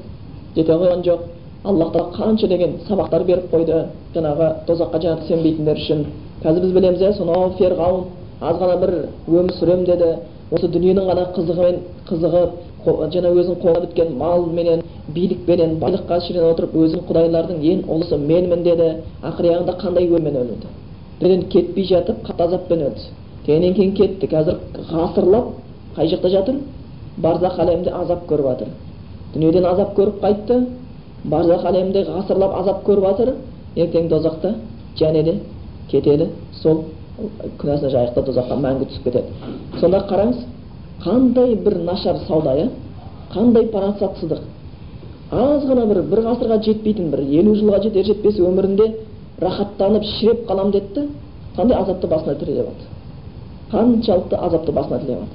жете 0.55 0.71
қойған 0.71 1.03
жоқ 1.05 1.27
аллах 1.63 1.91
тағала 1.93 2.15
қанша 2.15 2.47
деген 2.47 2.77
сабақтар 2.87 3.23
беріп 3.25 3.51
қойды 3.51 3.85
жаңағы 4.15 4.47
тозаққа 4.67 5.01
жаңағы 5.03 5.27
сенбейтіндер 5.27 5.77
үшін. 5.77 6.05
Қазір 6.43 6.61
біз 6.61 6.71
білеміз 6.71 7.01
иә 7.01 7.13
сонау 7.17 7.51
ферғауын 7.59 8.03
аз 8.41 8.55
ғана 8.61 8.77
бір 8.79 8.93
өмір 9.27 9.53
сүремін 9.59 9.85
деді. 9.85 10.13
Осы 10.51 10.67
дүниенің 10.71 11.05
ғана 11.09 11.25
қызығымен 11.35 11.75
қызығып 12.09 12.51
жаңа 13.13 13.33
өзінің 13.35 13.59
қолына 13.61 13.81
біткен 13.85 14.15
малменен 14.17 14.81
билікпенен 15.13 15.75
байлыққа 15.81 16.21
шірене 16.25 16.47
отырып 16.53 16.75
өзінің 16.75 17.05
құдайлардың 17.09 17.61
ең 17.71 17.83
ұлысы 17.91 18.17
менмін 18.17 18.63
деді. 18.63 18.89
Ақыр 19.21 19.51
аяғында 19.51 19.75
қандай 19.83 20.07
өліммен 20.07 20.39
өлді? 20.41 20.71
Дүниеден 21.19 21.47
кетпей 21.49 21.85
жатып 21.91 22.23
қатты 22.25 22.47
азаппен 22.47 22.85
өлді. 22.87 23.09
Келгеннен 23.45 23.75
кейін 23.75 23.93
кетті. 23.99 24.27
Қазір 24.31 24.57
ғасырлап 24.89 25.51
қай 25.97 26.07
жақта 26.07 26.29
жатыр? 26.29 26.61
Барзақ 27.17 27.59
әлемінде 27.59 27.91
азап 27.91 28.25
көріп 28.29 28.47
жатыр. 28.53 28.67
Дүниеден 29.33 29.65
азап 29.65 29.95
көріп 29.97 30.21
қайтты. 30.23 30.61
Барзақ 31.23 31.65
әлемінде 31.69 32.05
ғасырлап 32.07 32.55
азап 32.61 32.83
көріп 32.87 33.05
жатыр. 33.09 33.33
Ертең 33.75 34.07
дозақта 34.09 34.55
және 34.99 35.23
де 35.23 35.39
кетеді. 35.89 36.29
Сол 36.61 36.83
күнәсіне 37.59 37.89
жайықта 37.91 38.23
тозаққа 38.23 38.55
мәңгі 38.59 38.87
түсіп 38.89 39.03
кетеді. 39.03 39.27
Сонда 39.79 40.03
қараңыз 40.09 40.45
қандай 41.03 41.55
бір 41.55 41.77
нашар 41.83 42.17
сауда 42.27 42.55
иә? 42.55 42.69
Қандай 43.33 43.67
парасатсыздық. 43.71 44.39
Аз 45.31 45.63
ғана 45.69 45.85
бір 45.85 46.01
бір 46.09 46.23
ғасырға 46.25 46.61
жетпейтін 46.65 47.11
бір 47.11 47.21
елу 47.21 47.55
жылға 47.55 47.83
жетер 47.83 48.05
жетпес 48.05 48.39
өмірінде 48.39 48.87
рахаттанып 49.41 50.03
шіреп 50.03 50.47
қалам 50.49 50.71
деді 50.71 50.87
да 50.95 51.03
қандай 51.55 51.77
азапты 51.77 52.07
басына 52.07 52.35
тілеп 52.35 52.65
алды. 52.65 52.87
Қаншалықты 53.71 54.35
азапты 54.35 54.71
басына 54.71 54.99
тілеп 54.99 55.17
алды. 55.19 55.29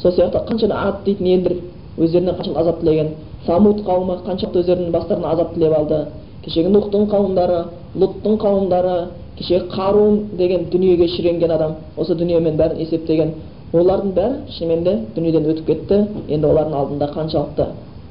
Сол 0.00 0.12
сияқты 0.12 0.44
қанша 0.46 0.70
ат 0.72 1.04
дейтін 1.04 1.26
елдер 1.26 1.56
өздеріне 1.98 2.32
қаншалықты 2.32 2.60
азап 2.60 2.80
тілеген 2.80 3.08
самут 3.46 3.82
қауымы 3.86 4.18
қаншалықты 4.26 4.62
өздерінің 4.62 4.92
бастарына 4.92 5.32
азап 5.32 5.54
тілеп 5.54 5.76
алды. 5.78 5.98
Кешегі 6.44 6.70
нұхтың 6.72 7.08
қауымдары 7.12 7.60
лұттың 7.96 8.38
қауымдары 8.40 8.96
кеше 9.38 9.60
қарун 9.72 10.36
деген 10.38 10.68
дүниеге 10.72 11.08
шіренген 11.16 11.50
адам. 11.50 11.76
Осы 11.96 12.14
дүниемен 12.14 12.56
бәрін 12.56 12.80
есептеген. 12.84 13.32
Олардың 13.72 14.12
бәрі 14.14 14.58
шынымен 14.58 14.84
де 14.84 14.98
дүниеден 15.16 15.48
өтіп 15.52 15.66
кетті. 15.66 16.00
Енді 16.28 16.46
олардың 16.46 16.76
алдында 16.80 17.10
қаншалықты 17.16 17.66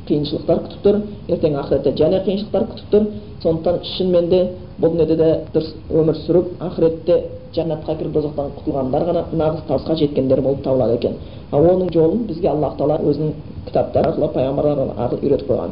қиыншылықтар 0.07 0.59
күтіп 0.65 0.83
тұр. 0.83 0.99
Ертең 1.29 1.55
ақыретте 1.61 1.95
және 2.01 2.23
қиыншылықтар 2.25 2.67
күтіп 2.73 2.91
тұр. 2.91 3.07
Сондықтан 3.43 3.79
шынымен 3.95 4.29
де 4.29 4.41
бұл 4.81 4.91
дүниеде 4.95 5.15
де 5.15 5.29
дұрыс 5.53 5.73
өмір 5.91 6.19
сүріп 6.25 6.51
ақыретте 6.67 7.21
жәннатқа 7.55 7.95
кіріп 7.99 8.13
дозақтан 8.17 8.51
құтылғандар 8.57 9.05
ғана 9.07 9.25
нағыз 9.31 9.65
табысқа 9.67 9.95
жеткендер 9.95 10.41
болып 10.41 10.63
табылады 10.63 10.95
екен. 10.97 11.17
Ал 11.51 11.63
оның 11.69 11.91
жолын 11.93 12.23
бізге 12.27 12.49
аллах 12.49 12.77
тағала 12.79 12.97
өзінің 13.05 13.33
kitobda 13.67 14.00
aslab 14.12 14.32
payg'ambarlar 14.38 14.77
aql 15.05 15.17
o'rgatib 15.25 15.48
qo'ygan 15.50 15.72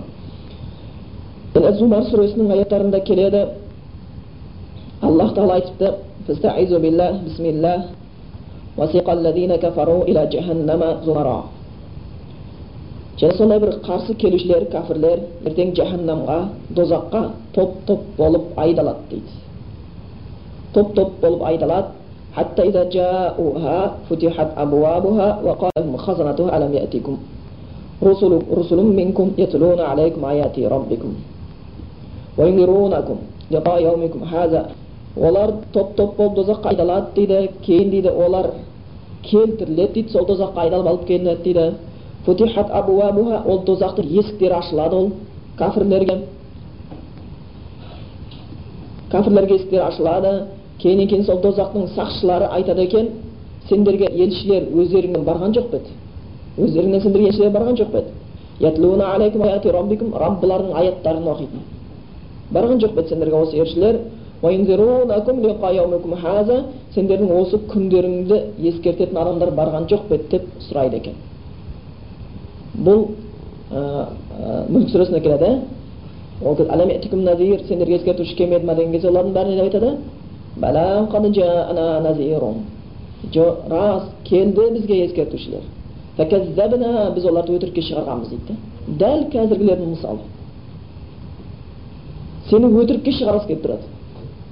zumar 1.80 2.04
surasining 2.12 2.50
oyatlarida 2.56 3.00
keladi 3.10 3.42
alloh 5.08 5.30
taolo 5.36 5.54
aytibdi 5.60 5.88
fastaizu 6.28 6.78
billah 6.86 7.12
bismillah 7.26 7.80
vasiqa 8.80 9.10
allazina 9.18 9.56
kafaru 9.64 9.98
ila 10.10 10.22
jahannama 10.34 10.90
zumara 11.06 11.40
Және 13.22 13.36
сондай 13.38 13.60
бір 13.62 13.70
қарсы 13.86 14.16
келушілер, 14.18 14.64
кәфірлер 14.74 15.20
ертең 15.46 15.76
жаһаннамға, 15.78 16.38
дозаққа 16.74 17.20
топ-топ 17.54 18.08
болып 18.18 18.58
айдалады 18.58 19.04
дейді. 19.12 19.36
Топ-топ 20.74 21.20
болып 21.22 21.44
айдалады. 21.52 21.94
Хатта 22.34 22.66
ида 22.66 22.86
жаауха 22.92 23.94
футихат 24.08 24.58
абуабуха 24.58 25.38
ва 25.44 25.56
қалахум 25.60 25.98
хазанатуха 25.98 26.56
алам 26.56 26.72
رسل 28.03 28.33
رسل 28.59 28.81
منكم 29.01 29.27
يتلون 29.39 29.81
عليكم 29.81 30.25
آيات 30.25 30.57
ربكم 30.59 31.11
وينذرونكم 32.39 33.17
لقاء 33.51 33.83
يومكم 33.83 34.21
هذا 34.35 34.63
олар 35.17 35.51
топ 35.73 35.97
топ 35.97 36.17
болып 36.17 36.35
тозаққа 36.37 36.69
айдалады 36.69 37.07
дейді 37.17 37.49
кейін 37.65 37.91
дейді 37.91 38.09
олар 38.09 38.51
келтіріледі 39.23 39.93
дейді 39.95 40.13
сол 40.13 40.27
тозаққа 40.29 40.61
айдалып 40.61 40.87
алып 40.87 41.07
келінеді 41.07 41.43
дейді 41.43 41.75
футихат 42.27 42.71
абуабуха 42.71 43.43
ол 43.47 43.63
тозақтың 43.65 44.11
есіктері 44.21 44.55
ашылады 44.59 44.97
ол 44.97 45.11
кәпірлерге 45.59 46.19
кәпірлерге 49.11 49.55
есіктері 49.57 49.83
ашылады 49.87 50.33
кейіннен 50.83 51.09
кейін 51.09 51.25
сол 51.25 51.41
тозақтың 51.41 51.89
сақшылары 51.97 52.51
айтады 52.53 52.85
екен 52.85 53.09
сендерге 53.69 54.11
елшілер 54.13 54.69
өздеріңнен 54.69 55.25
барған 55.25 55.57
жоқ 55.57 55.71
па 55.71 55.77
еді 55.77 55.97
өздеріңнен 56.58 57.02
сендерге 57.02 57.28
елшілер 57.30 57.52
барған 57.56 57.76
жоқ 57.80 57.92
па 57.92 57.98
еді 58.00 58.12
раббыларының 60.24 60.74
аяттарын 60.82 61.28
оқитын 61.34 61.62
барған 62.54 62.82
жоқ 62.84 62.96
па 62.96 63.02
еді 63.02 63.10
сендерге 63.10 63.36
осы 63.42 63.58
елшілер 63.58 64.00
сендердің 66.96 67.32
осы 67.40 67.60
күндеріңді 67.72 68.38
ескертетін 68.70 69.18
адамдар 69.18 69.52
барған 69.56 69.88
жоқ 69.92 70.08
па 70.10 70.18
деп 70.32 70.48
сұрайды 70.68 70.96
екен 70.98 71.16
бұл 72.86 73.06
мүлк 73.72 74.90
сүресінде 74.92 75.22
келеді 75.22 75.52
сендерге 77.68 77.96
ескертуші 77.96 78.36
келмеді 78.36 78.66
ма 78.66 78.76
деген 78.76 78.92
кезде 78.92 79.08
олардың 79.10 79.34
бәрі 79.36 79.56
не 79.56 79.62
айтады 79.62 79.98
рас 83.70 84.10
келді 84.26 84.70
бізге 84.74 85.06
ескертушілер 85.06 85.62
біз 86.18 87.26
оларды 87.26 87.56
өтірікке 87.56 87.82
шығарғанбыз 87.88 88.30
дейді 88.34 88.58
дәл 89.00 89.26
қазіргілердің 89.34 89.90
мысалы 89.96 90.20
сені 92.50 92.72
өтірікке 92.82 93.14
шығарғысы 93.20 93.48
келіп 93.48 93.64
тұрады 93.66 93.86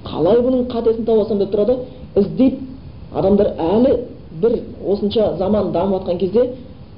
қалай 0.06 0.40
бұның 0.46 0.66
қатесін 0.72 1.04
тауып 1.04 1.34
деп 1.42 1.52
тұрады 1.54 1.76
іздейді 2.16 2.56
адамдар 3.14 3.52
әлі 3.60 3.96
бір 4.42 4.56
осынша 4.88 5.34
заман 5.38 5.72
дамып 5.72 6.00
жатқан 6.00 6.18
кезде 6.18 6.46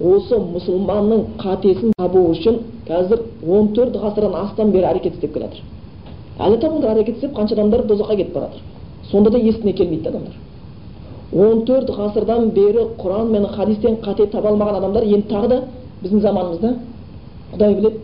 осы 0.00 0.38
мұсылманның 0.54 1.24
қатесін 1.42 1.92
табу 1.98 2.24
үшін 2.30 2.60
қазір 2.88 3.24
14 3.42 3.74
төрт 3.76 3.98
ғасырдан 4.04 4.38
астам 4.44 4.72
бері 4.74 4.92
әрекет 4.92 5.18
істеп 5.18 5.34
келе 5.34 5.50
әлі 6.38 6.58
табыңдар 6.62 6.94
әрекет 6.94 7.18
істеп 7.18 7.36
қанша 7.36 7.58
адамдар 7.58 7.84
дозаққа 7.86 8.16
кетіп 8.16 8.34
бара 8.34 8.50
сонда 9.10 9.30
да 9.30 9.38
есіне 9.38 9.72
келмейді 9.72 10.08
адамдар 10.08 10.34
14 11.32 11.66
төрт 11.66 11.90
ғасырдан 11.96 12.50
бері 12.52 12.86
құран 12.98 13.30
мен 13.32 13.46
хадистен 13.46 13.96
қате 14.04 14.26
таба 14.30 14.50
алмаған 14.52 14.76
адамдар 14.80 15.02
енді 15.02 15.28
тағы 15.28 15.48
да 15.48 15.60
біздің 16.02 16.20
заманымызда 16.20 16.74
құдай 17.54 17.74
біледі 17.74 18.00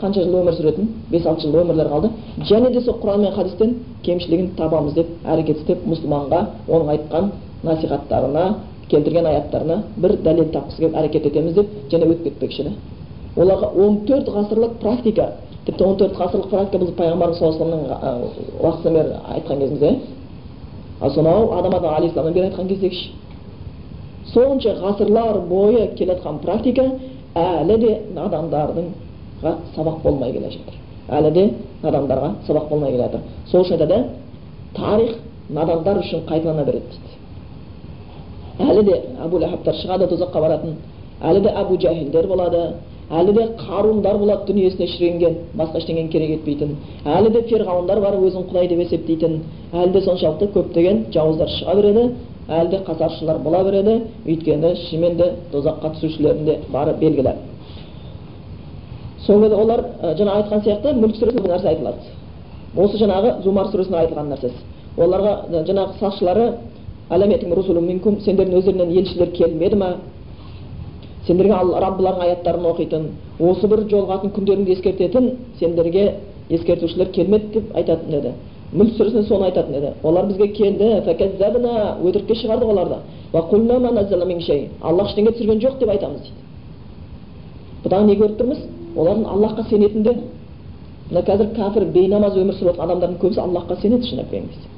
қанша 0.00 0.22
жыл 0.24 0.36
өмір 0.42 0.54
сүретін 0.58 0.88
бес 1.10 1.26
алты 1.26 1.46
жыл 1.46 1.62
өмірлері 1.62 1.88
қалды. 1.88 2.10
Және 2.50 2.70
де 2.70 2.80
сол 2.80 2.98
құран 3.02 3.20
мен 3.24 3.32
хадистен 3.32 3.74
кемшілігін 4.04 4.50
табамыз 4.56 4.94
деп 4.94 5.06
әрекет 5.24 5.62
істеп 5.62 5.86
мұсылманға 5.86 6.44
оның 6.68 6.92
айтқан 6.94 7.30
насихаттарына 7.64 8.44
келтірген 8.90 9.26
аяттарына 9.26 9.82
бір 9.96 10.16
дәлел 10.22 10.52
тапқысы 10.52 10.82
келіп 10.82 10.96
әрекет 10.96 11.26
етеміз 11.26 11.54
деп 11.54 11.66
және 11.90 12.06
өтіп 12.06 12.24
кетпекші 12.24 12.68
да 12.68 12.72
оларға 13.36 13.72
он 13.84 13.98
төрт 14.06 14.28
ғасырлық 14.28 14.78
практика 14.82 15.32
тіпті 15.66 15.84
он 15.84 15.96
төрт 15.96 16.16
ғасырлық 16.16 16.48
практика 16.50 16.84
біз 16.84 16.94
пайғамбарымыз 17.00 17.38
саллаллаху 17.38 17.98
алейхи 18.00 18.46
уақытынан 18.62 18.94
бері 18.94 19.18
айтқан 19.34 19.58
кезімізде 19.58 19.96
ал 21.00 21.10
сонау 21.10 21.52
адам 21.58 21.74
алейхисаламнан 21.74 22.34
бері 22.34 22.46
айтқан 22.46 22.68
кездегіші 22.68 23.10
сонша 24.32 24.74
ғасырлар 24.82 25.40
бойы 25.48 25.88
келе 25.96 26.14
жатқан 26.14 26.38
практика 26.42 26.84
әлі 27.34 27.78
де 27.78 27.92
надандардыңға 28.14 29.54
сабақ 29.74 30.02
болмай 30.02 30.32
келе 30.32 30.50
жатыр 30.50 30.74
әлі 31.08 31.30
де 31.32 31.44
надандарға 31.82 32.32
сабақ 32.46 32.68
болмай 32.68 32.92
келе 32.92 33.02
жатыр 33.02 33.20
сол 33.46 33.62
үшін 33.62 33.78
айтады 33.78 34.04
тарих 34.74 35.16
надандар 35.48 35.98
үшін 36.02 36.26
қайталана 36.28 36.64
береді 36.64 36.98
дейді 38.58 38.70
әлі 38.70 38.84
де 38.84 39.00
әбу 39.24 39.38
ләхабтар 39.38 39.74
шығады 39.74 40.08
тозаққа 40.12 40.40
баратын 40.40 40.76
әлі 41.22 41.40
де 41.42 41.48
әбу 41.48 41.76
жәһилдер 41.76 42.26
болады 42.26 42.62
әлі 43.10 43.32
де 43.32 43.44
қарундар 43.60 44.18
болады 44.18 44.52
дүниесіне 44.52 44.86
шіренген 44.92 45.36
басқа 45.56 45.80
ештеңені 45.80 46.10
керек 46.12 46.30
етпейтін. 46.38 46.76
Әлі 47.04 47.30
де 47.32 47.42
ферғауындар 47.48 48.00
бар 48.00 48.16
өзін 48.20 48.46
құдай 48.50 48.68
деп 48.68 48.82
есептейтін. 48.84 49.40
Әлі 49.72 49.92
де 49.92 50.02
соншалықты 50.04 50.50
көптеген 50.54 51.04
жауыздар 51.14 51.48
шыға 51.56 51.76
береді 51.80 52.04
әлі 52.48 52.70
де 52.70 52.82
қасапшылар 52.86 53.42
бола 53.42 53.64
береді. 53.64 54.00
Өйткені 54.26 54.74
шынымен 54.88 55.16
де 55.16 55.32
тозаққа 55.52 55.94
түсушілердің 55.96 56.44
де 56.44 56.58
бары 56.72 56.94
белгілі. 57.00 57.34
Сол 59.26 59.44
олар 59.44 59.84
жаңа 60.02 60.40
айтқан 60.42 60.64
сияқты 60.64 60.94
мүлк 61.00 61.16
сүресінде 61.16 61.44
бұл 61.44 61.54
нәрсе 61.56 61.68
айтылады. 61.68 62.12
Осы 62.76 63.00
жаңағы 63.00 63.42
зумар 63.42 63.72
сүресінде 63.72 64.04
айтылған 64.04 64.34
нәрсесі 64.34 64.66
оларға 64.98 65.62
жаңағы 65.66 65.98
сақшылары 66.00 66.46
сендердің 67.08 68.56
өздеріңнен 68.58 68.90
елшілер 68.98 69.30
келмеді 69.36 69.76
ма? 69.76 69.96
Сендерге 71.28 71.54
раббылардың 71.84 72.22
аяттарын 72.26 72.66
оқитын 72.72 73.04
осы 73.38 73.68
бір 73.68 73.84
жолығатын 73.92 74.32
күндеріңді 74.36 74.72
ескертетін 74.78 75.30
сендерге 75.60 76.04
ескертушілер 76.50 77.12
келмеді 77.12 77.52
деп 77.58 77.76
айтатын 77.76 78.14
еді 78.18 78.32
мүлк 78.72 78.96
сүресінде 78.96 79.28
соны 79.28 79.44
айтатын 79.50 79.74
еді 79.78 79.92
олар 80.02 80.26
бізге 80.26 80.48
келді 80.56 80.88
өтірікке 82.08 82.34
шығардық 82.42 82.68
оларды 82.74 82.96
аллах 84.82 85.08
ештеңе 85.10 85.30
түсірген 85.32 85.60
жоқ 85.60 85.78
деп 85.78 85.90
айтамыз 85.90 86.20
дейді 86.20 86.48
бұдан 87.84 88.06
не 88.06 88.16
көріп 88.18 88.36
тұрмыз 88.40 88.58
олардың 88.96 89.26
аллахқа 89.32 89.64
сенетінде 89.70 90.14
мына 91.10 91.22
қазір 91.24 91.52
кәпір 91.56 91.84
бейнамаз 91.94 92.36
өмір 92.36 92.54
сүріп 92.58 92.74
жатқан 92.74 92.84
адамдардың 92.88 93.18
көбісі 93.22 93.40
аллахқа 93.44 93.76
сенеді 93.82 94.08
шындап 94.08 94.30
келген 94.30 94.48
кезде 94.48 94.68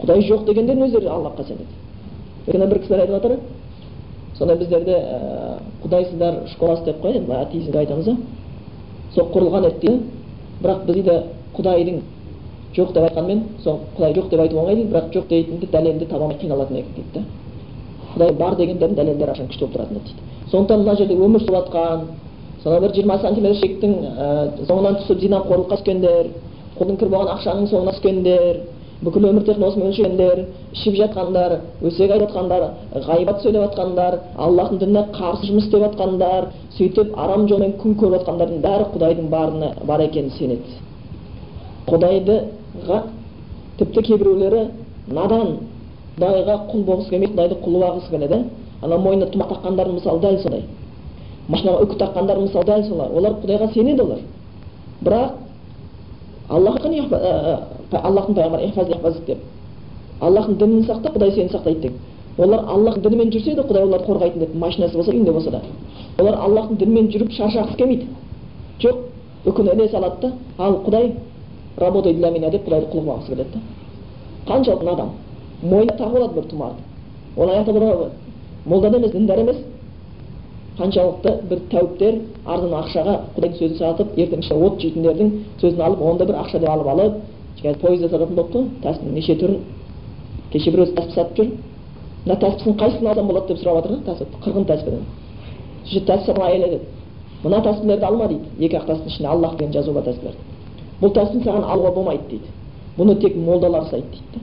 құдай 0.00 0.24
жоқ 0.28 0.44
дегендер 0.48 0.84
өздері 0.86 1.10
аллахқа 1.16 1.44
сенеді 1.48 1.72
өйткені 2.46 2.68
бір 2.70 2.78
кісілер 2.78 3.00
айтып 3.00 3.14
жатыр 3.16 3.38
сонда 4.38 4.56
біздерде 4.56 4.92
ә, 4.92 5.58
құдайсыздар 5.84 6.48
школасы 6.54 6.84
деп 6.84 7.00
қояды 7.04 7.22
енді 7.22 7.32
атеизмді 7.32 7.78
айтамыз 7.78 8.08
иә 8.08 8.16
сол 9.14 9.30
құрылған 9.34 9.68
еді 9.68 9.78
дейді 9.86 10.00
бірақ 10.62 10.84
біз 10.86 10.94
дейді 10.94 11.16
құдайдың 11.56 12.00
жоқ 12.76 12.92
деп 12.92 13.04
айтқанмен 13.08 13.42
сол 13.62 13.78
құдай 13.96 14.14
жоқ 14.14 14.28
деп 14.30 14.40
айту 14.40 14.58
оңай 14.58 14.76
дейді 14.76 14.90
бірақ 14.90 15.12
жоқ 15.14 15.28
дейтінді 15.28 15.66
дәлелді 15.72 16.06
таба 16.10 16.24
алмай 16.24 16.38
қиналатын 16.38 16.76
едік 16.76 16.94
дейді 16.96 17.08
да 17.14 17.24
құдай 18.14 18.32
бар 18.38 18.56
дегендердің 18.58 18.96
дәлелдері 18.98 19.30
әрқашан 19.30 19.48
күшті 19.50 19.60
болып 19.60 19.74
тұратын 19.76 19.96
еді 19.96 20.04
дейді. 20.04 20.20
Сондықтан 20.50 20.80
мына 20.80 20.96
жерде 20.96 21.14
өмір 21.14 21.40
сүріп 21.42 21.56
жатқан 21.58 22.04
сонау 22.62 22.80
бір 22.80 22.94
жиырма 22.94 23.18
сантиметр 23.18 23.58
шектің 23.60 23.94
ә, 24.04 24.28
соңынан 24.68 24.98
түсіп 25.00 25.20
зинақорлыққа 25.24 25.78
түскендер 25.80 26.30
қолдың 26.78 26.98
кір 27.00 27.10
болған 27.12 27.32
ақшаның 27.34 27.68
соңына 27.70 27.94
түскендер 27.96 28.60
бүкіл 29.04 29.26
өмір 29.28 29.44
тек 29.44 29.58
осымен 29.60 29.90
өлшегендер 29.90 30.38
ішіп 30.72 30.94
жатқандар 30.96 31.58
өсек 31.84 32.10
айтып 32.10 32.30
жатқандар 32.30 32.62
ғайбат 33.06 33.42
сөйлеп 33.42 33.66
жатқандар 33.66 34.16
аллахтың 34.46 34.80
дініне 34.80 35.02
қарсы 35.12 35.50
жұмыс 35.50 35.66
істеп 35.66 35.84
жатқандар 35.84 36.46
сөйтіп 36.78 37.12
арам 37.20 37.44
жолмен 37.48 37.74
күн 37.82 37.98
көріп 38.00 38.16
жатқандардың 38.22 38.62
бәрі 38.64 38.88
құдайдың 38.94 39.28
барына 39.34 39.72
бар 39.84 40.00
екенін 40.06 40.30
сенеді. 40.38 40.78
Құдайдыға 41.90 43.02
тіпті 43.78 44.06
кейбіреулері 44.08 44.64
надан 45.12 45.58
құдайға 46.16 46.58
құл 46.72 46.84
болғысы 46.88 47.10
келмейді 47.10 47.34
құдайды 47.34 47.60
құл 47.64 47.80
бағғысы 47.84 48.10
келеді. 48.10 48.42
Ана 48.82 48.98
мойнына 48.98 49.30
тымақ 49.32 49.52
таққандар 49.52 49.92
мысалы 49.92 50.20
дәл 50.20 50.38
солай. 50.42 50.64
Машинаға 51.48 51.84
үкі 51.84 51.98
таққандар 52.00 52.40
мысалы 52.40 52.64
дәл 52.64 52.84
солар 52.88 53.12
олар 53.12 53.36
құдайға 53.42 53.72
сенеді 53.74 54.02
олар. 54.02 54.20
Бірақ 55.04 55.43
аллахтың 56.48 57.08
пайғамбары 57.90 58.72
деп 59.28 59.38
аллахтың 60.20 60.58
дінін 60.58 60.84
сақта 60.86 61.10
құдай 61.14 61.32
сені 61.34 61.50
сақтайды 61.50 61.80
деген 61.80 61.98
олар 62.38 62.64
аллахтың 62.68 63.02
дінімен 63.02 63.30
жүрсе 63.32 63.54
де 63.54 63.62
құдай 63.62 63.82
оларды 63.82 64.06
қорғайтын 64.06 64.38
деп 64.38 64.54
машинасы 64.54 64.96
болса 64.96 65.10
үйінде 65.10 65.32
болса 65.32 65.50
да 65.50 65.60
олар 66.20 66.38
аллахтың 66.46 66.76
дінімен 66.78 67.10
жүріп 67.12 67.32
шаршағысы 67.32 67.76
келмейді 67.76 68.06
жоқ 68.82 68.96
үкіні 69.46 69.74
іле 69.74 69.88
салады 69.88 70.20
да 70.20 70.32
ал 70.58 70.78
құдай 70.86 71.12
работай 71.76 72.14
для 72.14 72.30
меня 72.30 72.50
деп 72.50 72.66
құдайды 72.68 72.90
құл 72.92 73.04
қылғысы 73.04 73.28
келеді 73.28 73.50
да 73.54 73.60
қаншалық 74.52 74.84
надан 74.84 75.08
мойнына 75.62 75.96
тағып 75.98 76.16
алады 76.16 76.34
бір 76.34 76.44
тұмарды 76.52 76.80
ол 77.36 77.48
аяқта 77.48 78.10
молда 78.66 78.96
емес 78.96 79.12
діндар 79.12 79.38
емес 79.38 79.56
қаншалықты 80.78 81.32
бір 81.50 81.60
тәуіптер 81.70 82.18
арзан 82.44 82.72
ақшаға 82.80 83.14
құдайдың 83.36 83.58
сөзін 83.60 83.78
сатып 83.78 84.18
ертең 84.18 84.40
от 84.66 84.80
жейтіндердің 84.82 85.30
сөзін 85.60 85.80
алып 85.86 86.02
оны 86.02 86.18
да 86.18 86.26
бір 86.26 86.40
ақша 86.42 86.58
деп 86.58 86.70
алып 86.70 86.88
алып 86.94 87.20
қазір 87.64 87.78
поезда 87.80 88.08
сататын 88.08 88.34
болыпты 88.36 88.58
ғой 88.58 88.66
тәсіптің 88.82 89.14
неше 89.14 89.36
түрін 89.40 89.60
кеше 90.52 90.70
біреу 90.70 90.86
тәсіп 90.94 91.14
сатып 91.14 91.36
жүр. 91.38 91.48
Мына 92.24 92.36
тәсіптің 92.40 92.76
қайсысын 92.80 93.06
алсам 93.06 93.26
болады? 93.28 93.46
деп 93.48 93.58
сұрап 93.62 93.76
жатыр 93.78 93.96
да 93.96 94.12
тәсіп 94.12 94.28
қырғын 94.44 94.66
тәсібінен 94.68 95.04
сөйтіп 95.84 96.06
тәсіп 96.08 96.26
сатқан 96.26 96.46
әйел 96.48 96.64
айтады 96.64 96.84
мына 97.44 97.62
тәсібілерді 97.64 98.04
алма 98.08 98.28
дейді. 98.28 98.44
Екі 98.58 98.76
ақ 98.78 98.86
тастың 98.88 99.08
ішінде 99.08 99.28
аллах 99.28 99.56
деген 99.56 99.72
жазу 99.72 99.92
бар 99.92 100.04
тәсібілерді 100.04 100.38
бұл 101.00 101.14
тәсібін 101.14 101.44
саған 101.44 101.64
алуға 101.64 101.94
болмайды 101.94 102.28
дейді. 102.30 102.48
Бұны 102.98 103.18
тек 103.20 103.36
молдалар 103.36 103.84
ұстайды 103.84 104.06
дейді 104.10 104.26
да. 104.34 104.40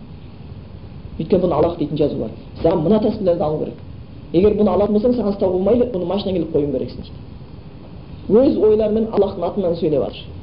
Өйткені 1.19 1.41
бұны 1.45 1.55
аллах 1.57 1.77
дейтін 1.77 1.97
жазу 1.97 2.19
бар 2.19 2.29
саған 2.61 2.83
мына 2.85 2.99
тәсібілерді 3.01 3.43
алу 3.43 3.63
керек 3.63 3.90
егер 4.33 4.53
бұны 4.59 4.69
алатын 4.75 4.95
болсаң 4.95 5.15
саған 5.15 5.33
ұстауға 5.35 5.57
болмайды 5.57 5.89
бұны 5.93 6.05
машинаға 6.11 6.37
іліп 6.37 6.53
қоюың 6.55 6.71
керексің 6.75 7.01
дейді 7.07 8.39
өз 8.41 8.61
ойларымен 8.67 9.09
аллахтың 9.11 9.43
атынан 9.49 9.75
сөйлеп 9.75 10.05
жатыр 10.05 10.39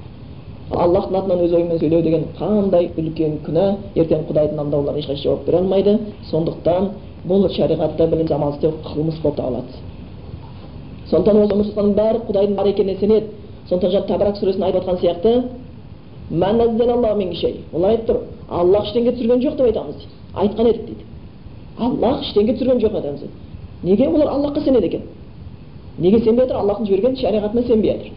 аллахтың 0.77 1.17
атынан 1.17 1.41
өз 1.45 1.53
ойымен 1.57 1.79
сөйлеу 1.81 2.03
деген 2.03 2.25
қандай 2.39 2.91
үлкен 3.01 3.39
күнә 3.47 3.77
ертең 3.97 4.27
құдайдың 4.29 4.59
алдында 4.59 4.77
олар 4.77 4.97
ешқайсы 5.01 5.23
жауап 5.23 5.47
бере 5.47 5.59
алмайды. 5.59 5.99
Сондықтан 6.31 6.91
бұл 7.29 7.49
шариғатта 7.57 8.07
білім 8.07 8.33
амал 8.35 8.53
істеу 8.53 8.73
қылмыс 8.85 9.23
болып 9.23 9.37
табылады. 9.37 9.73
Сондықтан 11.11 11.37
өмір 11.45 11.65
сүріп 11.71 11.95
бәрі 11.97 12.19
құдайдың 12.29 12.55
бар 12.57 12.67
екеніне 12.67 12.99
сенеді. 13.01 13.27
Сондықтан 13.69 13.91
жаңа 13.97 14.07
табрак 14.07 14.37
сүресінде 14.37 14.65
айтып 14.67 14.83
жатқан 14.83 14.99
сияқты 15.01 15.33
олар 17.73 17.91
айтып 17.91 18.09
тұр 18.09 18.17
аллах 18.51 18.85
ештеңе 18.85 19.13
түсірген 19.13 19.41
жоқ 19.41 19.57
деп 19.57 19.67
айтамыз 19.67 19.95
дейді 19.97 20.13
айтқан 20.35 20.67
едік 20.67 20.85
дейді. 20.87 21.05
Аллах 21.79 22.21
ештеңе 22.23 22.53
түсірген 22.53 22.81
жоқ 22.81 22.95
айтамыз 22.95 23.21
дейді 23.21 23.48
неге 23.83 24.09
олар 24.09 24.29
аллахқа 24.29 24.61
сенеді 24.65 24.87
екен? 24.87 25.03
Неге 25.99 26.21
сенбей 26.21 26.47
жатыр 26.47 26.57
аллахтың 26.57 26.87
жіберген 26.87 27.17
шариғатына 27.17 27.67
сенбей 27.67 27.93
жатыр 27.93 28.13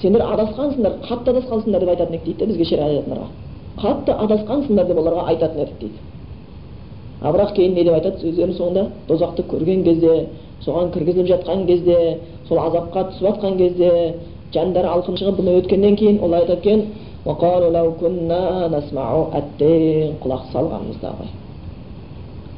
сендер 0.00 0.22
адасқансыңдар 0.22 0.92
қатты 1.08 1.30
адасқансыңдар 1.30 1.80
деп 1.80 1.88
айтатын 1.88 2.14
едік 2.14 2.24
дейді 2.24 2.46
бізге 2.46 2.64
шариғат 2.64 3.06
қатты 3.78 4.12
адасқансыңдар 4.24 4.86
деп 4.86 4.98
оларға 4.98 5.26
айтатын 5.32 5.60
едік 5.62 5.78
дейді. 5.80 5.98
А 7.22 7.32
бірақ 7.32 7.54
кейін 7.54 7.74
не 7.74 7.84
деп 7.84 7.94
айтады? 7.94 8.28
Өздерінің 8.28 8.56
соңында 8.58 8.86
тозақты 9.08 9.42
көрген 9.50 9.84
кезде 9.84 10.26
соған 10.64 10.92
кіргізіліп 10.94 11.28
жатқан 11.32 11.66
кезде 11.66 12.18
сол 12.48 12.58
азапқа 12.58 13.08
түсіп 13.10 13.26
жатқан 13.28 13.56
кезде 13.58 14.14
жандары 14.54 14.88
алқын 14.88 15.18
шығып 15.18 15.40
бұны 15.40 15.58
өткеннен 15.62 15.96
кейін 15.96 16.22
олар 16.22 16.40
айтады 16.42 16.58
екен 16.58 16.80
құлақ 20.22 20.42
салғанымызда 20.52 21.10
ғой 21.18 21.47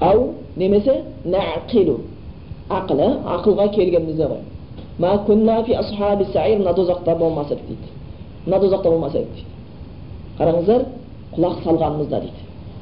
ау 0.00 0.34
немесе 0.56 1.02
нәқилу 1.24 1.98
ақылы 2.70 3.08
ақылға 3.36 3.68
келгенімізде 3.74 4.26
ғой 4.26 4.42
мына 4.98 6.74
тозақта 6.74 7.16
болмас 7.18 7.50
едік 7.50 7.66
дейді 7.68 7.88
мына 8.46 8.60
тозақта 8.60 8.90
болмас 8.90 9.14
едік 9.14 9.28
дейді 9.34 9.46
қараңыздар 10.38 10.84
құлақ 11.36 11.62
салғанымызда 11.64 12.20
дейді 12.20 12.40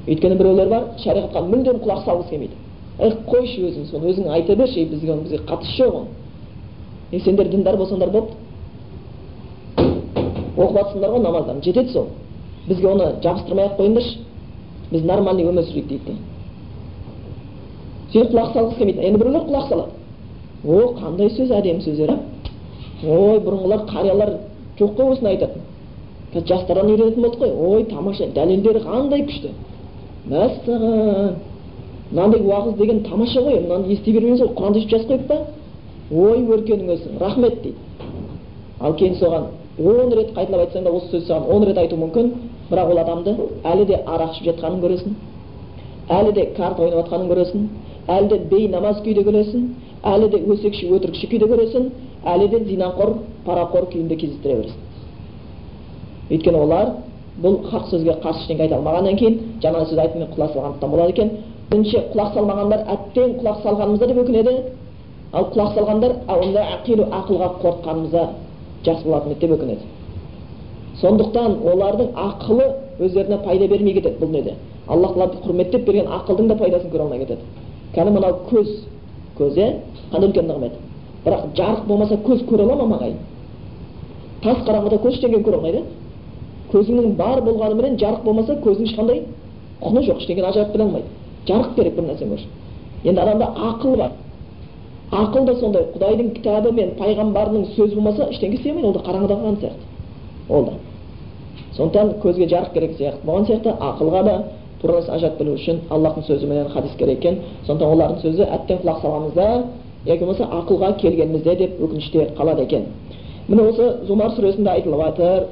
өйткені 0.09 0.39
біреулер 0.39 0.69
бар 0.69 0.83
шариғатқа 1.05 1.41
мүлдем 1.49 1.81
құлақ 1.85 2.05
салғысы 2.05 2.31
келмейді 2.31 2.57
ей 2.99 3.13
қойшы 3.27 3.61
өзің 3.69 3.91
соны 3.91 4.13
өзің 4.13 4.31
айта 4.33 4.57
берші 4.57 4.85
бізге 4.85 5.17
бізге 5.25 5.39
қатысы 5.49 5.77
жоқ 5.79 5.95
оның 5.99 6.09
е 7.13 7.21
сендер 7.21 7.49
діндар 7.49 7.77
болсаңдар 7.77 8.11
болды 8.11 8.33
оқып 10.57 10.79
жатсыңдар 10.79 11.11
ғой 11.11 11.23
намаздарын 11.23 11.63
жетеді 11.63 11.93
сол 11.93 12.07
бізге 12.69 12.89
оны 12.89 13.13
жабыстырмай 13.23 13.67
ақ 13.69 13.79
қойыңдаршы 13.79 14.19
біз 14.91 15.05
нормальный 15.05 15.45
өмір 15.45 15.65
сүрейік 15.69 15.89
дейді. 15.89 16.17
Сен 18.13 18.27
құлақ 18.33 18.53
салғысы 18.55 18.79
келмейді. 18.79 19.01
Енді 19.07 19.19
біреулер 19.19 19.47
құлақ 19.49 19.69
салады. 19.69 19.91
О 20.65 20.93
қандай 20.99 21.31
сөз 21.31 21.51
әдемі 21.55 21.83
сөздер 21.83 22.17
ой 23.05 23.39
бұрынғылар 23.39 23.85
қариялар 23.87 24.33
жоқ 24.79 24.97
қой 24.97 25.13
осыны 25.13 25.29
айтатын. 25.31 25.63
Қазір 26.33 26.49
жастардан 26.49 26.91
үйренетін 26.91 27.23
болдық 27.23 27.39
қой. 27.39 27.53
Ой 27.53 27.85
тамаша 27.85 28.27
дәлелдері 28.35 28.83
қандай 28.83 29.23
күшті. 29.29 29.53
Мәссаған. 30.29 31.37
Мынандай 32.11 32.41
уағыз 32.41 32.77
деген 32.77 33.03
тамаша 33.05 33.41
ғой. 33.41 33.61
Мынаны 33.61 33.93
ести 33.93 34.13
бермейміз 34.13 34.41
ғой 34.43 34.55
құранды 34.57 34.81
өйстіп 34.81 34.91
жазып 34.91 35.09
қойып 35.11 35.27
па? 35.29 35.39
Ой 36.11 36.43
өркенің 36.43 36.93
өссін 36.95 37.19
рахмет 37.21 37.63
дейді. 37.63 37.77
Ал 38.81 38.95
кейін 38.95 39.15
соған 39.21 39.47
он 39.79 40.13
рет 40.13 40.33
қайталап 40.35 40.67
айтсаң 40.67 40.85
да 40.85 40.91
осы 40.91 41.11
сөзді 41.13 41.27
саған 41.29 41.51
он 41.55 41.65
рет 41.65 41.79
айту 41.79 41.97
мүмкін. 41.97 42.33
Бірақ 42.71 42.91
ол 42.91 42.99
адамды 42.99 43.35
әлі 43.65 43.87
де 43.87 44.01
арақ 44.07 44.35
ішіп 44.35 44.51
жатқанын 44.51 44.81
көресің. 44.83 45.15
Әлі 46.09 46.33
де 46.33 46.47
карта 46.57 46.83
ойнап 46.83 47.07
жатқанын 47.07 47.29
көресің. 47.31 47.69
Әлі 48.09 48.29
де 48.29 48.39
бейнамаз 48.51 49.03
күйде 49.05 49.23
көресің 49.27 49.67
әлі 50.13 50.29
де 50.33 50.41
өсекші 50.53 50.89
өтірікші 50.97 51.29
күйде 51.33 51.49
көресің 51.51 51.91
әлі 52.33 52.49
де 52.53 52.61
зинақор 52.71 53.15
парақор 53.47 53.89
күйінде 53.93 54.17
кездестіре 54.17 54.57
бересің. 54.63 54.81
Өйткені 56.31 56.63
олар 56.63 56.95
бұл 57.43 57.61
хақ 57.71 57.89
сөзге 57.93 58.17
қарсы 58.23 58.45
ештеңе 58.45 58.67
айта 58.67 58.79
алмағаннан 58.79 59.17
кейін 59.21 59.39
жаңағы 59.63 59.91
сөз 59.93 59.99
айтып 60.03 60.19
мен 60.23 60.33
құлақ 60.35 60.55
салғандықтан 60.55 60.91
болады 60.91 61.15
екен. 61.15 61.31
Бірінші 61.71 62.03
құлақ 62.15 62.35
салмағандар 62.35 62.81
әттең 62.95 63.37
құлақ 63.43 63.63
салғанымызда 63.63 64.07
деп 64.09 64.19
өкінеді. 64.25 64.55
Ал 65.33 65.51
құлақ 65.53 65.75
салғандар 65.77 66.17
ақылға 67.19 67.49
қорыққанымызда 67.63 68.25
жақсы 68.87 69.05
болатын 69.05 69.33
еді 69.33 69.41
деп 69.47 69.57
өкінеді. 69.59 69.83
Сондықтан 71.01 71.59
олардың 71.73 72.09
ақылы 72.17 72.67
өздеріне 72.99 73.39
пайда 73.45 73.69
бермей 73.69 73.95
кетеді 73.95 74.19
бұл 74.25 74.55
аллах 74.89 75.13
тағала 75.15 75.43
құрметтеп 75.45 75.85
берген 75.85 76.07
ақылдың 76.09 76.49
да 76.49 76.57
пайдасын 76.57 76.91
көре 76.91 77.03
алмай 77.03 77.19
кетеді. 77.19 77.41
Кәдімгі 77.95 78.15
мынау 78.19 78.39
көз 78.51 78.69
көз 79.39 79.57
иә 79.59 79.69
қандай 80.13 80.29
үлкен 80.29 80.49
нығмет 80.51 80.77
бірақ 81.25 81.47
жарық 81.57 81.87
болмаса 81.87 82.19
көз 82.27 82.45
көре 82.49 82.67
ала 82.69 82.87
ма 82.87 82.97
ағайын 82.99 83.19
тас 84.43 84.63
қараңғыда 84.67 85.01
көз 85.05 85.19
ештеңені 85.19 85.45
көре 85.47 85.57
алмайды 85.59 85.83
көзіңнің 86.73 87.17
бар 87.17 87.43
болғанымен 87.47 87.99
жарық 87.99 88.25
болмаса 88.25 88.59
көздің 88.65 88.91
ешқандай 88.91 89.23
құны 89.83 90.05
жоқ 90.07 90.23
ештеңені 90.23 90.49
ажыратып 90.51 90.77
біле 90.77 90.85
алмайды 90.85 91.07
жарық 91.49 91.75
керек 91.77 91.97
бір 91.97 92.09
нәрсені 92.11 92.31
көрші 92.35 92.47
енді 93.05 93.21
адамда 93.21 93.47
ақыл 93.71 93.97
бар 93.97 94.13
ақыл 95.11 95.47
да 95.47 95.55
сондай 95.61 95.87
құдайдың 95.95 96.33
кітабы 96.37 96.73
мен 96.73 96.95
пайғамбарының 96.99 97.67
сөзі 97.77 97.95
болмаса 97.95 98.29
ештеңе 98.29 98.59
істей 98.59 98.73
алмайды 98.73 98.89
ол 98.89 98.95
да 98.99 99.05
қараңғыда 99.09 99.35
қалған 99.41 99.61
сияқты 99.63 99.85
ол 100.49 100.65
да 100.65 100.73
сондықтан 101.77 102.15
көзге 102.23 102.49
жарық 102.53 102.73
керек 102.75 102.97
сияқты 102.99 103.27
болған 103.27 103.47
сияқты 103.47 103.75
ақылға 103.81 104.23
да 104.25 104.37
нәрсе 104.83 105.13
ажыратып 105.13 105.39
білу 105.43 105.55
үшін 105.59 105.81
аллахтың 105.91 106.25
сөзі 106.29 106.47
менен 106.47 106.69
хадис 106.73 106.93
керек 106.99 107.19
екен 107.19 107.39
сондықтан 107.67 107.93
олардың 107.95 108.19
сөзі 108.23 108.43
әттең 108.57 108.79
құлақ 108.83 108.99
салғанымызда 109.03 109.47
яки 110.07 110.25
болмаса 110.25 110.45
ақылға 110.61 110.93
келгенімізде 111.01 111.55
деп 111.57 111.81
өкініште 111.83 112.29
қалады 112.39 112.63
екен 112.63 112.85
міне 113.49 113.63
осы 113.71 114.07
зумар 114.07 114.31
сүресінде 114.37 114.71
айтылып 114.71 115.01
жатыр 115.05 115.47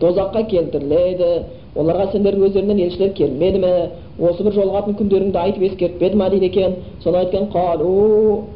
дозаққа 0.00 0.42
келтіріледі 0.50 1.30
оларға 1.78 2.10
сендердің 2.12 2.44
өздеріңнен 2.48 2.78
елшілер 2.86 3.12
келмеді 3.14 3.58
ме 3.62 3.72
осы 4.18 4.42
бір 4.42 4.52
жолығатын 4.56 4.96
күндеріңді 4.98 5.38
айтып 5.38 5.62
ескертпеді 5.68 6.16
ма 6.16 6.30
дейді 6.30 6.46
екен 6.46 6.72
соны 7.04 7.16
айтқан 7.22 7.44
қалу 7.52 7.92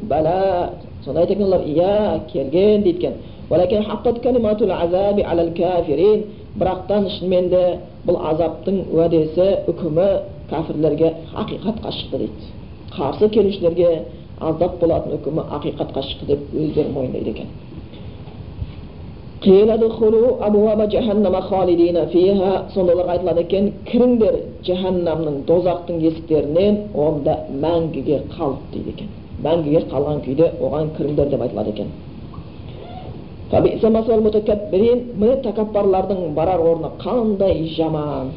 бәлә 0.09 0.39
сонда 1.05 1.19
айтады 1.21 1.33
екен 1.33 1.47
олар 1.47 1.61
иә 1.63 2.19
келген 2.33 2.83
дейді 2.83 2.97
екен 2.99 3.13
бірақтан 6.59 7.09
шынымен 7.09 7.49
де 7.49 7.79
бұл 8.07 8.17
азаптың 8.31 8.81
уәдесі 8.91 9.47
үкімі 9.71 10.07
кәфірлерге 10.49 11.11
ақиқатқа 11.43 11.91
шықты 11.97 12.17
дейді. 12.23 12.49
Қарсы 12.95 13.29
келушілерге 13.29 13.89
азап 14.39 14.79
болатын 14.81 15.15
үкімі 15.17 15.45
ақиқатқа 15.57 16.03
шықты 16.09 16.25
деп 16.33 16.41
өздері 16.53 16.91
мойындайды 16.93 17.29
екен. 17.31 17.47
Сонда 22.73 22.93
оларға 22.93 23.11
айтылады 23.17 23.41
екен 23.43 23.65
кіріңдер 23.89 24.37
жаһаннамның 24.67 25.41
дозақтың 25.49 25.99
есіктерінен 25.99 26.77
онда 26.95 27.33
мәңгіге 27.51 28.21
қалып 28.37 28.71
дейді 28.71 28.89
екен. 28.95 29.09
Мәңгіге 29.43 29.81
қалған 29.91 30.23
күйде 30.23 30.47
оған 30.63 30.93
кіріңдер 30.95 31.27
деп 31.33 31.41
айтылады 31.43 31.69
екен. 31.75 31.91
Міне 33.61 35.35
тәкаппарлардың 35.43 36.33
барар 36.33 36.59
орны 36.59 36.89
қандай 37.03 37.67
жаман 37.77 38.31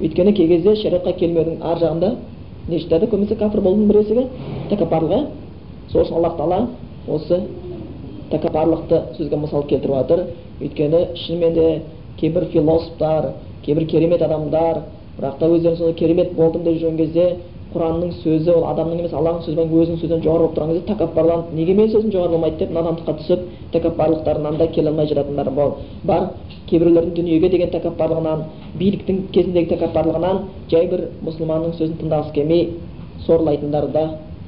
өйткені 0.00 0.32
кей 0.32 0.48
кезде 0.48 0.74
шариғатқа 0.80 1.12
келмеудің 1.18 1.62
ар 1.62 1.78
жағында 1.82 2.10
не 2.68 2.78
жатады 2.80 3.08
көбінесе 3.12 3.36
кәпір 3.36 3.60
болдың 3.66 3.90
біресігі 3.90 4.24
тәкаппарлығы 4.70 5.20
сол 5.92 6.02
үшін 6.04 6.16
аллах 6.16 6.38
тағала 6.38 6.60
осы 7.08 7.40
тәкаппарлықты 8.30 9.02
сөзге 9.18 9.36
мысал 9.36 9.66
келтіріп 9.68 9.94
жатыр 9.96 10.24
өйткені 10.60 11.00
шынымен 11.24 11.54
де 11.54 11.66
кейбір 12.20 12.48
философтар 12.52 13.32
кейбір 13.66 13.86
керемет 13.92 14.22
адамдар 14.22 14.82
бірақ 15.18 15.38
та 15.38 15.46
өздерін 15.46 15.76
сондай 15.76 15.94
керемет 15.94 16.32
болдым 16.32 16.64
деп 16.64 16.80
жүрген 16.80 16.96
кезде 16.96 17.36
құранның 17.74 18.10
сөзі 18.22 18.50
ол 18.50 18.64
адамның 18.70 18.98
емес 19.02 19.12
алланың 19.14 19.44
сөзі 19.46 19.62
өзінің 19.62 19.98
сөзінен 20.00 20.22
жоғары 20.24 20.42
болып 20.42 20.54
тұрған 20.56 20.70
кезде 20.72 20.86
тәкаппарланып 20.90 21.52
неге 21.54 21.74
менің 21.78 21.92
сөзім 21.94 22.12
жоғары 22.14 22.32
болмайды 22.34 22.58
деп 22.64 22.72
надандыққа 22.74 23.14
түсіп 23.20 23.44
тәкаппарлықтарынан 23.74 24.56
да 24.58 24.66
келе 24.74 24.90
алмай 24.90 25.06
жататындар 25.06 25.50
бар 26.04 26.26
кейбіреулердің 26.70 27.14
дүниеге 27.14 27.48
деген 27.54 27.70
тәкаппарлығынан 27.76 28.42
биліктің 28.80 29.20
кезіндегі 29.34 29.74
тәкаппарлығынан 29.74 30.42
жай 30.72 30.88
бір 30.90 31.04
мұсылманның 31.26 31.76
сөзін 31.78 31.96
тыңдағысы 32.02 32.34
келмей 32.34 32.66
сорлайтындар 33.26 33.86
да 33.94 34.04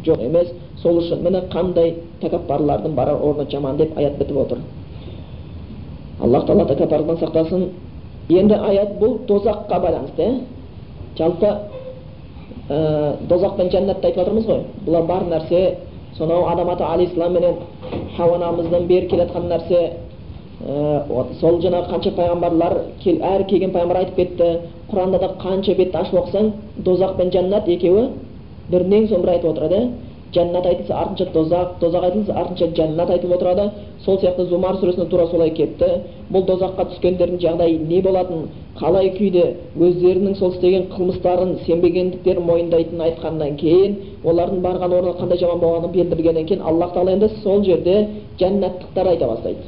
жоқ 0.07 0.23
емес 0.27 0.51
сол 0.83 0.99
үшін 0.99 1.23
міне 1.23 1.45
қандай 1.53 1.95
тәкаппарлардың 2.23 2.97
барар 2.99 3.23
орны 3.23 3.47
жаман 3.51 3.77
деп 3.77 3.99
аят 3.99 4.19
бітіп 4.19 4.37
отыр 4.45 4.59
аллах 6.21 6.47
тағала 6.47 6.67
тәкаппарлықтан 6.73 7.21
сақтасын 7.23 7.69
енді 8.31 8.55
аят 8.55 8.99
бұл 9.01 9.21
тозаққа 9.29 9.81
байланысты 9.81 10.23
иә 10.23 10.41
жалпы 11.19 11.55
дозақ 13.29 13.57
пен 13.57 13.71
жәннатты 13.71 14.07
айтып 14.07 14.21
жатырмыз 14.23 14.47
ғой. 14.47 14.61
Бұлар 14.87 15.07
бар 15.07 15.27
нәрсе 15.31 15.63
сонау 16.19 16.47
адам 16.49 16.71
ата 16.71 16.87
алейхисалам 16.87 17.33
менен 17.33 17.55
хауа 18.17 18.37
анамыздан 18.37 18.87
бері 18.87 19.09
келе 19.09 19.27
жатқан 19.27 19.49
нәрсе 19.49 19.81
ә, 20.67 21.25
сол 21.41 21.61
жаңағы 21.61 21.91
қанша 21.91 22.15
пайғамбарлар 22.17 22.79
кел, 23.03 23.19
әр 23.23 23.45
келген 23.45 23.73
пайғамбар 23.73 24.03
айтып 24.05 24.17
кетті. 24.17 24.53
Құранда 24.93 25.19
да 25.19 25.35
қанша 25.43 25.77
бетті 25.77 25.99
ашып 25.99 26.21
оқысаң 26.23 26.53
дозақ 26.85 27.17
пен 27.17 27.31
жәннат 27.31 27.69
екеуі 27.69 28.09
бірінен 28.71 29.09
соң 29.09 29.23
бірі 29.23 29.37
айтып 29.37 29.51
отырады. 29.51 29.77
Иә 29.77 30.13
жәннат 30.33 30.67
айтылса 30.67 30.95
артынша 30.97 31.27
тозақ 31.33 31.79
тозақ 31.81 32.05
айтылса 32.05 32.33
артынша 32.33 32.67
жәннат 32.77 33.11
айтылып 33.11 33.37
отырады. 33.37 33.71
Сол 34.05 34.19
сияқты 34.19 34.47
зумар 34.49 34.77
сүресінде 34.81 35.09
тура 35.11 35.27
солай 35.29 35.51
кетті. 35.51 35.89
Бұл 36.33 36.47
дозаққа 36.49 36.87
түскендердің 36.93 37.41
жағдайы 37.43 37.79
не 37.79 38.01
болатын? 38.03 38.49
Қалай 38.83 39.13
күйде 39.15 39.45
өздерінің 39.79 40.35
сол 40.41 40.51
істеген 40.57 40.89
қылмыстарын 40.91 41.53
сенбегендіктерін 41.67 42.47
мойындайтынын 42.49 43.05
айтқаннан 43.07 43.53
кейін 43.61 43.93
олардың 44.27 44.61
барған 44.65 44.95
орны 44.97 45.13
қандай 45.21 45.39
жаман 45.43 45.61
болғанын 45.63 45.93
білдіргеннен 45.95 46.47
кейін 46.49 46.65
аллах 46.67 46.91
тағала 46.97 47.15
енді 47.15 47.29
сол 47.45 47.63
жерде 47.65 47.97
жәннаттықтар 48.41 49.07
айта 49.13 49.27
бастайды. 49.31 49.63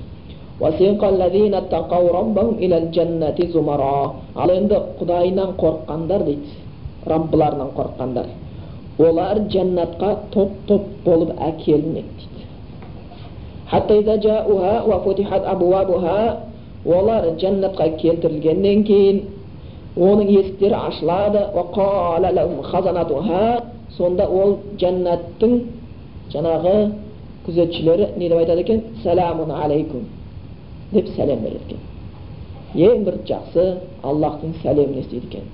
Ал 4.34 4.50
енді 4.50 4.76
құдайынан 4.98 5.50
қорыққандар 5.62 6.24
дейді 6.24 6.48
раббыларынан 7.06 7.70
қорыққандар. 7.76 8.26
Олар 8.98 9.36
жәннатқа 9.50 10.16
топ 10.30 10.50
топ 10.66 10.82
болып 11.04 11.30
әкелінеді 11.38 12.08
дейді. 12.18 12.42
Олар 16.84 17.30
жәннатқа 17.40 17.88
келтірілгеннен 18.00 18.84
кейін 18.84 19.22
оның 19.96 20.28
есіктері 20.28 20.74
ашылады. 20.74 21.40
Сонда 23.94 24.24
ол 24.26 24.56
жәннаттың 24.80 25.52
жаңағы 26.32 26.74
күзетшілері 27.46 28.08
не 28.18 28.28
деп 28.28 28.38
айтады 28.38 28.60
екен? 28.64 28.80
Сәләмун 29.04 29.52
алейкум. 29.54 30.08
Деп 30.90 31.06
сәлем 31.14 31.44
береді 31.44 31.60
екен. 31.68 31.78
Ең 32.74 33.04
бір 33.06 33.20
жақсы 33.28 33.66
аллахтың 34.02 34.56
сәлемін 34.64 34.98
естиді 34.98 35.26
екен. 35.28 35.44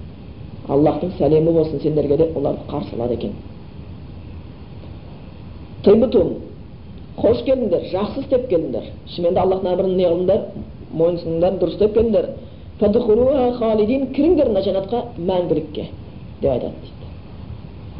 Аллахтың 0.68 1.12
сәлемі 1.18 1.52
болсын 1.52 1.80
сендерге 1.82 2.16
деп 2.16 2.36
оларды 2.36 2.64
қарсы 2.70 2.94
алады 2.96 3.14
екен. 3.18 3.32
Қош 7.20 7.42
келдіңдер 7.44 7.90
жақсы 7.92 8.20
істеп 8.22 8.48
келдіңдер. 8.48 8.84
Шынымен 9.12 9.34
де 9.34 9.40
аллахтың 9.40 9.72
әмірін 9.74 9.96
не 9.96 10.06
қылдыңдар? 10.08 10.40
мойынсұндыңдар 10.99 11.53
дұрыс 11.61 11.75
істеп 11.75 11.91
келдіңдер 11.97 12.25
кіріңдер 14.15 14.47
мына 14.51 14.61
жәннатқа 14.67 15.01
мәңгілікке 15.31 15.85
деп 16.41 16.51
айтады 16.51 16.75
дейді 16.83 17.07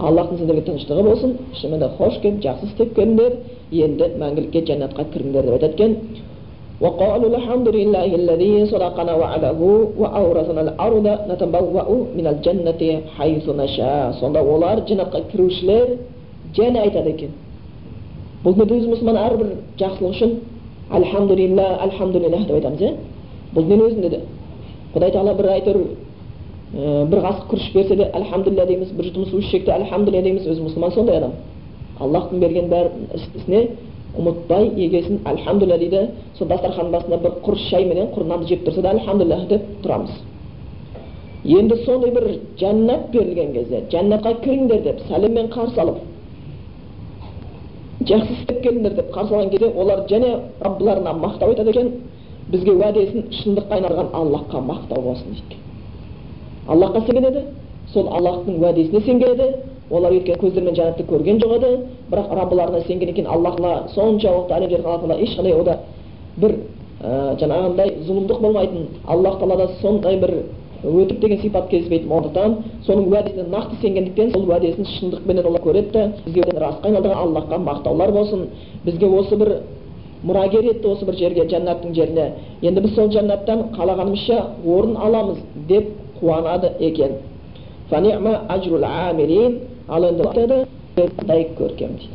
аллахтың 0.08 0.38
сендерге 0.42 0.64
тыныштығы 0.68 1.04
болсын 1.08 1.32
шынымен 1.60 1.80
де 1.84 1.90
қош 2.00 2.20
келіп 2.24 2.42
жақсы 2.44 2.72
істеп 2.72 2.96
келдіңдер 2.98 3.32
енді 3.86 4.06
мәңгілікке 4.22 4.66
жәннатқа 4.72 5.08
кіріңдер 5.14 5.48
деп 5.48 5.58
айтады 5.58 5.74
екен 5.74 5.98
وقالوا 6.84 7.30
الحمد 7.36 7.68
لله 7.80 8.10
الذي 8.22 8.54
صدقنا 8.72 9.14
وعده 9.22 9.60
وأورثنا 10.02 10.62
الأرض 10.68 11.08
نتبوأ 11.32 11.90
من 12.18 12.26
الجنة 12.34 12.82
حيث 13.16 13.46
نشاء 13.62 14.12
сонда 14.20 14.44
олар 14.44 14.84
жәннатқа 14.84 15.22
кірушілер 15.32 15.88
және 16.58 16.78
айтады 16.84 17.10
екен 17.16 17.32
бұл 18.44 18.60
не 18.60 18.66
өзі 18.76 18.92
мұсылман 18.92 19.18
әрбір 19.24 19.48
жақсылық 19.80 20.12
үшін 20.16 20.32
альхамдулилля 20.91 21.67
альхамдулилля 21.87 22.45
деп 22.47 22.55
айтамыз 22.57 22.81
иә 22.81 22.95
бұл 23.55 23.67
дүниенің 23.67 23.87
өзінде 23.91 24.11
де 24.11 24.21
құдай 24.95 25.13
тағала 25.15 25.35
бір 25.39 25.51
әйтеуір 25.57 25.79
бір 27.11 27.23
қасық 27.27 27.47
күріш 27.51 27.71
берсе 27.75 27.97
де 27.97 28.11
альхамдулилля 28.15 28.67
дейміз 28.67 28.93
бір 28.99 29.11
жұтым 29.11 29.31
су 29.31 29.39
ішсек 29.39 29.65
те 29.65 29.73
альхамдулилля 29.73 30.23
дейміз 30.23 30.47
өзі 30.47 30.67
мұсылман 30.67 30.95
сондай 30.95 31.17
адам 31.19 31.33
аллахтың 32.01 32.41
берген 32.41 32.69
бәр 32.71 32.91
ісіне 33.15 33.67
ұмытпай 34.19 34.71
егесін 34.87 35.21
әльхамдулилля 35.29 35.79
дейді 35.79 36.01
сол 36.39 36.49
дастарханның 36.51 36.93
басында 36.97 37.19
бір 37.23 37.37
құр 37.45 37.57
шай 37.69 37.85
менен 37.87 38.11
құр 38.15 38.27
нанды 38.27 38.49
жеп 38.51 38.65
тұрса 38.67 38.83
да 38.83 38.95
әльхамдулилля 38.97 39.47
деп 39.51 39.67
тұрамыз 39.85 40.17
енді 41.45 41.77
сондай 41.85 42.15
бір 42.17 42.27
жәннат 42.61 43.11
берілген 43.13 43.53
кезде 43.55 43.85
жәннатқа 43.93 44.35
кіріңдер 44.45 44.83
деп 44.89 45.05
сәлеммен 45.09 45.51
қарсы 45.55 45.81
алып 45.81 46.01
жақсы 48.09 48.33
істеп 48.33 48.63
келіңдер 48.65 48.95
деп 48.97 49.11
қарсы 49.15 49.35
алған 49.35 49.51
кезде 49.51 49.69
олар 49.69 50.05
және 50.09 50.31
раббыларына 50.61 51.13
мақтау 51.21 51.51
айтады 51.53 51.71
екен 51.71 51.91
бізге 52.49 52.73
уәдесін 52.73 53.27
шындыққа 53.43 53.77
айналдырған 53.77 54.15
аллахқа 54.15 54.61
мақтау 54.61 55.03
болсын 55.03 55.35
дейді 55.35 55.59
аллахқа 56.69 57.05
сенген 57.07 57.45
сол 57.93 58.09
аллахтың 58.09 58.59
уәдесіне 58.63 59.01
сенген 59.05 59.35
еді 59.35 59.49
олар 59.91 60.13
өйткені 60.13 60.39
көздерімен 60.41 60.77
жәннатты 60.79 61.05
көрген 61.11 61.41
жоқ 61.43 61.55
еді 61.59 61.71
бірақ 62.11 62.35
раббыларына 62.39 62.81
сенген 62.87 63.09
екен 63.09 63.27
алла 63.27 63.51
тағала 63.57 63.89
соншалықты 63.95 64.55
әлем 64.55 64.71
жерін 64.71 64.87
алла 64.87 65.19
ешқандай 65.19 65.55
ода 65.61 65.79
бір 66.37 66.57
ә, 67.03 67.37
жаңағындай 67.41 67.95
зұлымдық 68.07 68.41
болмайтын 68.41 68.87
аллах 69.07 69.41
тағалада 69.41 69.69
сондай 69.81 70.17
бір 70.17 70.35
өтірік 70.85 71.21
деген 71.21 71.41
сипат 71.41 71.69
кездеспейтін 71.69 72.09
болғандықтан 72.09 72.55
соның 72.87 73.09
уәдесіне 73.11 73.45
нақты 73.53 73.77
сенгендіктен 73.83 74.31
сол 74.33 74.47
уәдесін 74.49 74.87
шындықпенен 74.95 75.47
олар 75.47 75.61
көреді 75.61 76.05
бізге 76.25 76.43
расқа 76.57 76.89
айналдырған 76.89 77.21
аллахқа 77.25 77.59
мақтаулар 77.59 78.13
болсын. 78.13 78.47
Бізге 78.85 79.07
осы 79.07 79.37
бір 79.37 79.51
мұрагер 80.25 80.65
етті 80.71 80.89
осы 80.89 81.05
бір 81.05 81.15
жерге 81.19 81.45
жәннаттың 81.53 81.95
жеріне. 81.95 82.33
Енді 82.63 82.81
біз 82.81 82.95
сол 82.95 83.11
жәннаттан 83.13 83.67
қалағанымызша 83.77 84.39
орын 84.65 84.97
аламыз 84.97 85.39
деп 85.69 85.87
қуанады 86.21 86.73
екен. 86.81 87.13
Ал 89.91 90.03
көркем 91.59 91.97
дейді. 91.99 92.09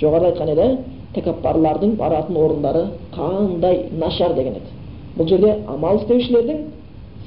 Жоғарыда 0.00 0.30
айтқан 0.32 0.48
еді 0.50 0.66
тәкаппарлардың 1.14 1.92
баратын 1.98 2.36
орындары 2.36 2.82
қандай 3.14 3.84
нашар 3.92 4.34
деген 4.34 4.54
еді. 4.58 4.70
Бұл 5.16 5.28
жерде 5.28 5.52
амал 5.68 6.00
істеушілердің 6.00 6.58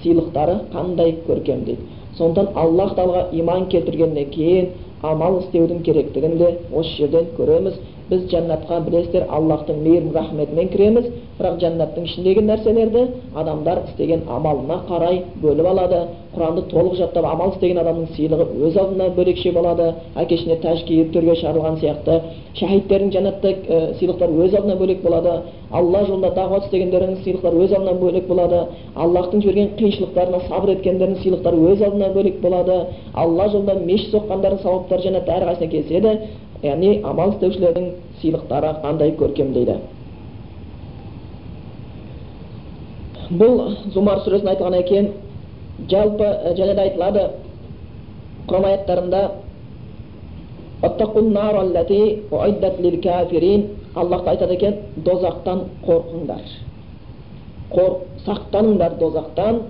сыйлықтары 0.03 0.59
қандай 0.73 1.15
көркем 1.27 1.63
дейді. 1.65 1.81
Сондықтан 2.17 2.53
аллах 2.55 2.93
тағалаға 2.97 3.29
иман 3.33 3.67
келтіргеннен 3.71 4.29
кейін 4.31 4.67
амал 5.03 5.39
істеудің 5.41 5.81
керектігін 5.83 6.37
де 6.37 6.49
осы 6.71 6.97
жерден 6.97 7.31
көреміз. 7.37 7.79
Біз 8.09 8.27
жәннатқа 8.31 8.81
білесіздер 8.85 9.25
аллахтың 9.29 9.81
мейірім 9.83 10.11
рахметімен 10.15 10.69
кіреміз. 10.69 11.05
Бірақ 11.37 11.55
жәннаттың 11.61 12.03
ішіндегі 12.07 12.41
нәрселерді 12.45 13.01
адамдар 13.41 13.79
істеген 13.87 14.21
амалына 14.29 14.77
қарай 14.89 15.23
бөліп 15.41 15.67
алады. 15.71 16.01
Құранды 16.33 16.63
толық 16.69 16.95
жаттап 16.97 17.25
амал 17.29 17.51
істеген 17.53 17.79
адамның 17.81 18.07
сыйлығы 18.15 18.45
өз 18.67 18.77
алдына 18.77 19.09
бөлекше 19.17 19.51
болады. 19.53 19.89
Әке 20.15 20.37
шешесіне 20.37 20.57
тәж 20.61 20.83
киіп 20.87 21.11
төрге 21.13 21.35
шығарылған 21.41 21.79
сияқты 21.81 22.19
шахидтердің 22.59 23.11
жәннатта 23.13 23.49
ә, 23.49 23.81
сыйлықтары 23.99 24.45
өз 24.45 24.55
алдына 24.57 24.77
бөлек 24.77 25.01
болады. 25.01 25.35
Алла 25.71 26.03
жолында 26.05 26.33
дағуат 26.37 26.67
істегендердің 26.67 27.23
сыйлықтары 27.23 27.63
өз 27.65 27.73
алдына 27.73 27.93
бөлек 28.01 28.27
болады. 28.27 28.63
Аллахтың 28.95 29.41
жіберген 29.41 29.73
қиыншылықтарына 29.77 30.41
сабыр 30.47 30.75
еткендердің 30.75 31.21
сыйлықтары 31.23 31.61
өз 31.71 31.81
алдына 31.81 32.13
бөлек 32.13 32.41
болады. 32.41 32.79
Алла 33.13 33.49
жолында 33.49 33.77
мешіт 33.85 34.13
соққандардың 34.13 34.61
сауаптары 34.63 35.07
жәннатта 35.07 35.37
әрқайсысына 35.39 35.71
келіседі 35.71 36.17
яғни 36.63 37.01
амал 37.03 37.33
істеушілердің 37.35 37.89
сыйлықтары 38.21 38.77
қандай 38.85 39.17
көркем 39.19 39.53
дейді. 39.53 39.77
Бұл 43.39 43.75
зумар 43.93 44.23
сүресінде 44.25 44.53
айтылғаннан 44.53 44.85
кейін 44.89 45.07
жалпы 45.89 46.27
және 46.57 46.73
де 46.75 46.81
айтылады 46.87 47.23
құран 48.47 48.65
аяттарында 48.71 49.23
аллах 53.95 54.27
айтады 54.27 54.53
екен 54.57 54.73
дозақтан 55.05 55.59
қорқыңдар 55.85 56.41
қор, 57.73 57.95
сақтаныңдар 58.25 58.97
дозақтан 59.01 59.61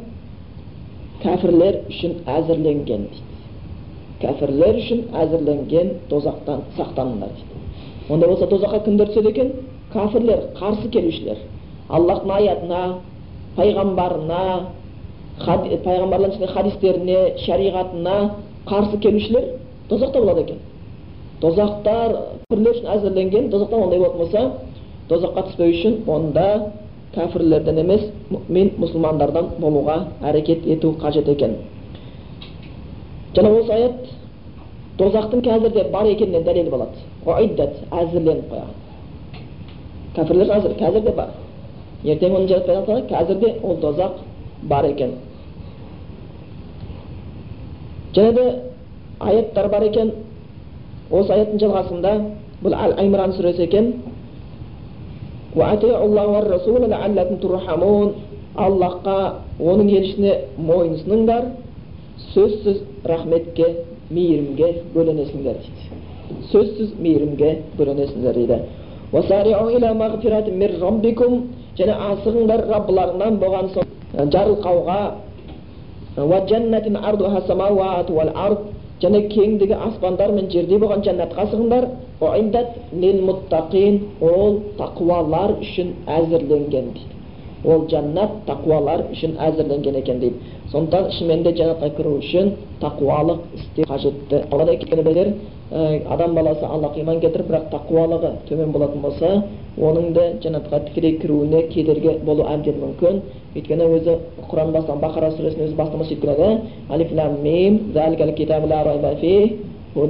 кәфірлер 1.23 1.79
үшін 1.89 2.17
әзірленген 2.27 3.07
дейді. 3.07 3.29
Кәпірлер 4.23 4.79
үшін 4.79 5.05
әзірленген 5.19 5.93
тозақтан 6.11 6.65
сақтаныңдар 6.77 7.31
дейді. 7.37 7.61
Ондай 8.09 8.29
болса 8.29 8.49
тозаққа 8.51 8.83
кімдер 8.85 9.11
түседі 9.11 9.31
екен? 9.31 9.51
Кәпірлер 9.93 10.49
қарсы 10.59 10.89
келушілер. 10.91 11.39
Аллахтың 11.89 12.35
аятына 12.37 12.83
пайғамбарына 13.57 14.43
пайғамбарлардың 15.43 16.35
ішінде 16.35 16.51
хадистеріне 16.53 17.19
шариғатына 17.45 18.15
қарсы 18.69 18.99
келушілер 19.01 19.49
тозақта 19.89 20.21
болады 20.21 20.45
екен 20.45 20.61
тозақтар 21.41 22.15
кәпірлер 22.49 22.77
үшін 22.77 22.89
әзірленген 22.95 23.49
тозақтан 23.51 23.85
ондай 23.87 23.99
болатын 23.99 24.21
болса 24.23 24.43
тозаққа 25.09 25.45
түспеу 25.49 25.73
үшін 25.73 25.97
онда 26.07 26.47
кәпірлерден 27.15 27.81
емес 27.83 28.07
мен 28.47 28.73
мұсылмандардан 28.81 29.53
болуға 29.59 29.97
әрекет 30.29 30.65
ету 30.77 30.95
қажет 31.01 31.29
екен 31.29 31.57
жана 33.35 33.51
осы 33.59 33.73
аят 33.73 34.11
тозақтың 34.97 35.43
қазір 35.45 35.73
де 35.73 35.87
бар 35.91 36.09
екеніне 36.13 36.43
дәлел 36.45 36.69
болады 36.69 37.03
әзірленіп 37.25 38.53
қойған 38.53 38.75
кәпірлер 40.15 40.53
қазір 40.53 40.77
қазір 40.79 41.09
де 41.09 41.15
бар 41.17 41.42
ертең 42.03 42.35
оны 42.35 42.47
жаратпай 42.47 43.03
қазір 43.09 43.39
де 43.39 43.55
ол 43.63 43.77
тозақ 43.81 44.11
бар 44.63 44.85
екен 44.85 45.11
және 48.15 48.33
де 48.33 48.45
аяттар 49.19 49.69
бар 49.69 49.83
екен 49.83 50.11
осы 51.11 51.33
аяттың 51.33 51.59
жалғасында 51.59 52.13
бұл 52.63 52.75
әл 52.75 52.97
аймран 52.99 53.33
сүресі 53.37 53.67
екен 53.67 53.93
аллахқа 58.53 59.15
оның 59.59 59.89
елшісіне 59.89 60.33
мойынсыныңдар 60.61 61.47
сөзсіз 62.33 62.81
рахметке 63.09 63.65
мейірімге 64.13 64.69
бөленесіңдер 64.93 65.57
дейді 65.63 65.81
сөзсіз 66.51 66.91
мейірімге 67.01 67.49
бөленесіңдер 67.79 68.37
дейді 68.37 68.59
және 71.79 71.93
асығыңдар 72.07 72.63
раббыларыңнан 72.71 73.37
болған 73.43 73.69
соң 73.75 74.29
жарылқауға 74.35 74.97
және 79.03 79.21
кеңдігі 79.33 79.79
аспандар 79.87 80.35
мен 80.37 80.51
жердей 80.53 80.79
болған 80.83 81.01
жәннатқа 81.07 81.47
асығыңдар 81.47 81.89
ол 84.29 84.59
тақуалар 84.83 85.57
үшін 85.65 85.91
әзірленген 86.19 86.93
дейді 86.99 87.22
ол 87.63 87.85
жәннат 87.91 88.31
тақуалар 88.47 89.05
үшін 89.13 89.37
әзірленген 89.39 89.95
екен 90.01 90.19
дейді. 90.19 90.35
Сондықтан 90.71 91.11
шынымен 91.17 91.43
де 91.43 91.51
жәннатқа 91.59 91.89
кіру 91.95 92.17
үшін 92.19 92.51
тақуалық 92.81 93.39
істеу 93.55 93.85
қажетті. 93.87 95.03
Білер 95.03 95.33
адам 95.73 96.35
баласы 96.35 96.65
аллаға 96.65 96.99
иман 97.01 97.19
келтіріп 97.19 97.47
бірақ 97.49 97.63
тақуалығы 97.71 98.31
төмен 98.49 98.71
болатын 98.71 99.01
болса 99.01 99.43
оның 99.79 100.11
да 100.13 100.25
жәннатқа 100.43 100.79
тікелей 100.89 101.17
кіруіне 101.21 101.63
кедергі 101.73 102.19
болуы 102.25 102.45
әбден 102.51 102.77
мүмкін. 102.83 103.21
Өйткені 103.55 103.87
өзі 103.97 104.17
құран 104.51 104.69
бастаған 104.75 105.01
бақара 105.01 105.31
сүресінің 105.33 105.65
өзі 105.69 105.75
бастамасы 105.79 106.09
сөйтіп 106.13 106.23
келеді. 106.25 106.47
Бұл 109.93 110.07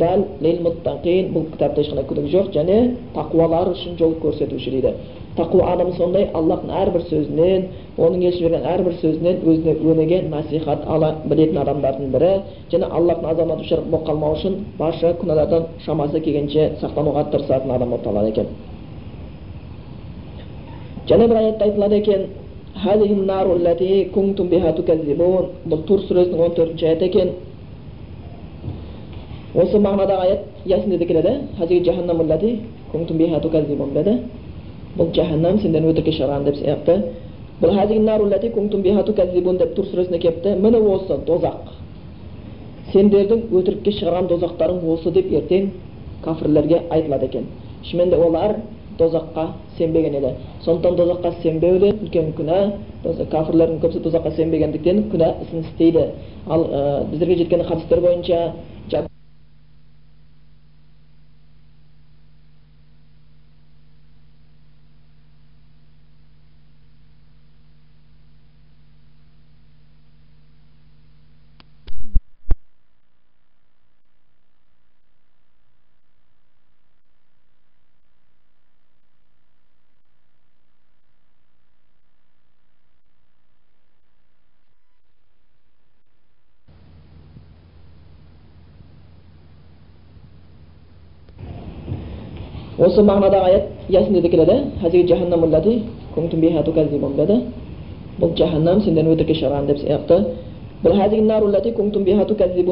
кітапта 1.51 1.81
ешқандай 1.81 2.05
күдік 2.07 2.27
жоқ 2.31 2.53
және 2.55 2.75
тақуалар 3.15 3.73
үшін 3.73 3.97
жол 3.99 4.13
көрсетуші 4.23 4.71
дейді. 4.71 4.93
Тақуа 5.37 5.73
адам 5.73 5.91
сондай 5.97 6.27
аллахтың 6.33 6.69
әрбір 6.81 7.01
сөзінен 7.09 7.63
оның 7.97 8.23
елші 8.27 8.43
берген 8.45 8.65
әрбір 8.73 8.93
сөзінен 9.01 9.39
өзіне 9.49 9.73
өнеге 9.91 10.19
насихат 10.29 10.85
ала 10.87 11.15
білетін 11.25 11.57
адамдардың 11.63 12.11
бірі. 12.13 12.31
Және 12.71 12.85
аллахтың 12.97 13.29
азабына 13.31 13.57
душар 13.61 13.79
болып 13.89 14.05
қалмау 14.07 14.31
үшін 14.37 14.53
барша 14.77 15.13
күнәлардан 15.21 15.63
шамасы 15.85 16.19
келгенше 16.19 16.61
сақтануға 16.81 17.21
тырысатын 17.31 17.71
адам 17.71 17.89
болып 17.89 18.03
табылады 18.03 18.29
екен. 18.29 18.47
Және 21.09 21.27
бір 21.27 21.37
аятта 21.37 21.65
айтылады 21.65 21.95
екен 21.97 22.21
бұл 25.69 25.83
тур 25.87 25.99
сүресінің 25.99 26.39
он 26.41 26.51
төртінші 26.55 26.85
аяты 26.85 27.05
екен. 27.05 27.29
Осы 29.53 29.77
мағынадағы 29.77 30.21
аят 30.21 30.39
ясінде 30.65 30.97
де 30.97 31.05
келеді. 31.05 31.39
Бұл 34.97 35.13
жаһаннам 35.15 35.59
сендерді 35.59 35.87
өтірікке 35.93 36.11
шығарған 36.17 36.43
деп 36.47 36.55
сияқты 36.61 36.95
бұл 37.61 39.57
деп 39.57 39.75
тур 39.75 39.85
сүресінде 39.85 40.19
келіпті 40.19 40.55
міне 40.59 40.79
осы 40.79 41.17
дозақ 41.27 41.73
сендердің 42.93 43.47
өтірікке 43.57 43.91
шығарған 43.99 44.27
дозақтарың 44.29 44.83
осы 44.93 45.11
деп 45.11 45.31
ертең 45.31 45.69
кәпірлерге 46.25 46.81
айтылады 46.89 47.25
екен 47.25 47.45
шынымен 47.83 48.09
де 48.09 48.17
олар 48.17 48.55
дозаққа 48.99 49.47
сенбеген 49.77 50.13
еді 50.15 50.33
сондықтан 50.65 51.33
сенбеу 51.41 51.79
де 51.79 51.91
үлкен 51.93 52.33
күнә 52.37 52.59
кәпірлердің 53.03 53.79
көбісі 53.81 54.03
дозаққа 54.05 54.35
сенбегендіктен 54.35 55.03
күнә 55.11 55.33
ісін 55.45 55.65
істейді 55.65 56.05
ал 56.47 56.61
ә, 56.65 57.09
біздерге 57.09 57.35
жеткен 57.35 57.63
хадистер 57.63 58.01
бойынша 58.01 58.51
осы 92.93 93.01
мағынадағы 93.01 93.45
аят 93.49 93.63
ясинде 93.89 94.21
де 94.21 94.29
келеді 94.29 94.55
деді 97.17 97.37
бұл 98.21 98.35
жаһаннам 98.37 98.81
сендерді 98.85 99.15
өтірікке 99.15 99.35
шығарған 99.39 99.65
деп 99.65 99.77
сияқты. 99.81 100.17
Бұл 100.83 100.93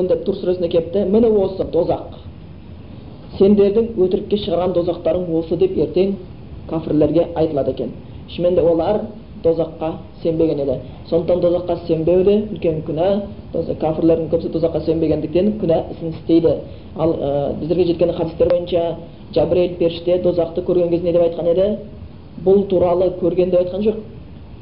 деп 0.08 0.26
тур 0.26 0.36
сүресінде 0.36 0.70
келіпті 0.70 1.06
міне 1.10 1.30
осы 1.30 1.66
дозақ. 1.74 2.20
Сендердің 3.40 3.88
өтірікке 3.98 4.38
шығарған 4.44 4.76
дозақтарың 4.76 5.26
осы 5.40 5.58
деп 5.58 5.78
ертең 5.78 6.16
кәпірлерге 6.70 7.28
айтылады 7.36 7.72
екен. 7.72 7.90
Шынымен 8.30 8.56
де 8.56 8.62
олар 8.62 9.02
дозаққа 9.43 9.93
сенбеген 10.23 10.60
еді. 10.60 10.80
Сондықтан 11.10 11.39
дозаққа 11.41 11.77
сенбеу 11.88 12.23
де 12.23 12.36
үлкен 12.51 12.84
күнә 12.86 13.08
кәпірлердің 13.54 14.30
көбісі 14.32 14.51
дозаққа 14.54 14.84
сенбегендіктен 14.86 15.54
күнә 15.62 15.84
ісін 15.91 16.13
істейді. 16.13 16.56
Ал 16.95 17.13
ә, 17.13 17.60
біздерге 17.60 17.86
жеткен 17.86 18.13
хадистер 18.13 18.49
бойынша 18.49 18.95
жабірейіл 19.34 19.75
періште 19.77 20.21
дозақты 20.21 20.63
көрген 20.65 20.89
кезде 20.89 21.08
не 21.08 21.13
деп 21.13 21.21
айтқан 21.21 21.51
еді? 21.51 21.77
Бұл 22.45 22.67
туралы 22.67 23.12
көрген 23.21 23.51
деп 23.51 23.62
айтқан 23.62 23.84
жоқ. 23.86 23.95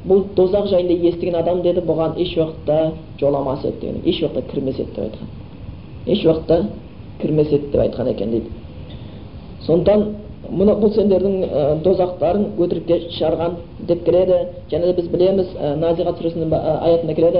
Бұл 0.06 0.24
дозақ 0.36 0.70
жайында 0.70 0.94
естіген 1.08 1.36
адам 1.36 1.62
деді 1.62 1.82
бұған 1.84 2.16
еш 2.16 2.36
уақытта 2.38 2.92
жоламас 3.20 3.64
еді 3.64 3.80
деген. 3.80 4.02
Еш 4.04 4.22
уақытта 4.22 4.42
кірмес 4.50 4.78
еді 4.78 4.90
деп 4.96 5.04
айтқан. 5.04 5.28
Еш 6.06 6.24
уақытта 6.24 6.66
кірмес 7.20 7.52
еді 7.52 7.70
деп 7.72 7.80
айтқан 7.80 8.08
екен 8.08 8.30
дейді. 8.30 8.46
Сондықтан 9.66 10.06
мұны 10.50 10.74
бұл 10.80 10.90
сендердің 10.94 11.34
ә, 11.46 11.62
дозақтарың 11.84 12.44
өтірікке 12.58 12.96
шығарған 13.16 13.56
деп 13.88 14.04
келеді. 14.06 14.38
Және 14.72 14.90
де 14.90 14.94
біз 14.98 15.08
білеміз 15.12 15.48
ә, 15.54 15.74
назиғат 15.78 16.18
сүресінің 16.18 16.54
аятында 16.54 17.14
келеді 17.14 17.38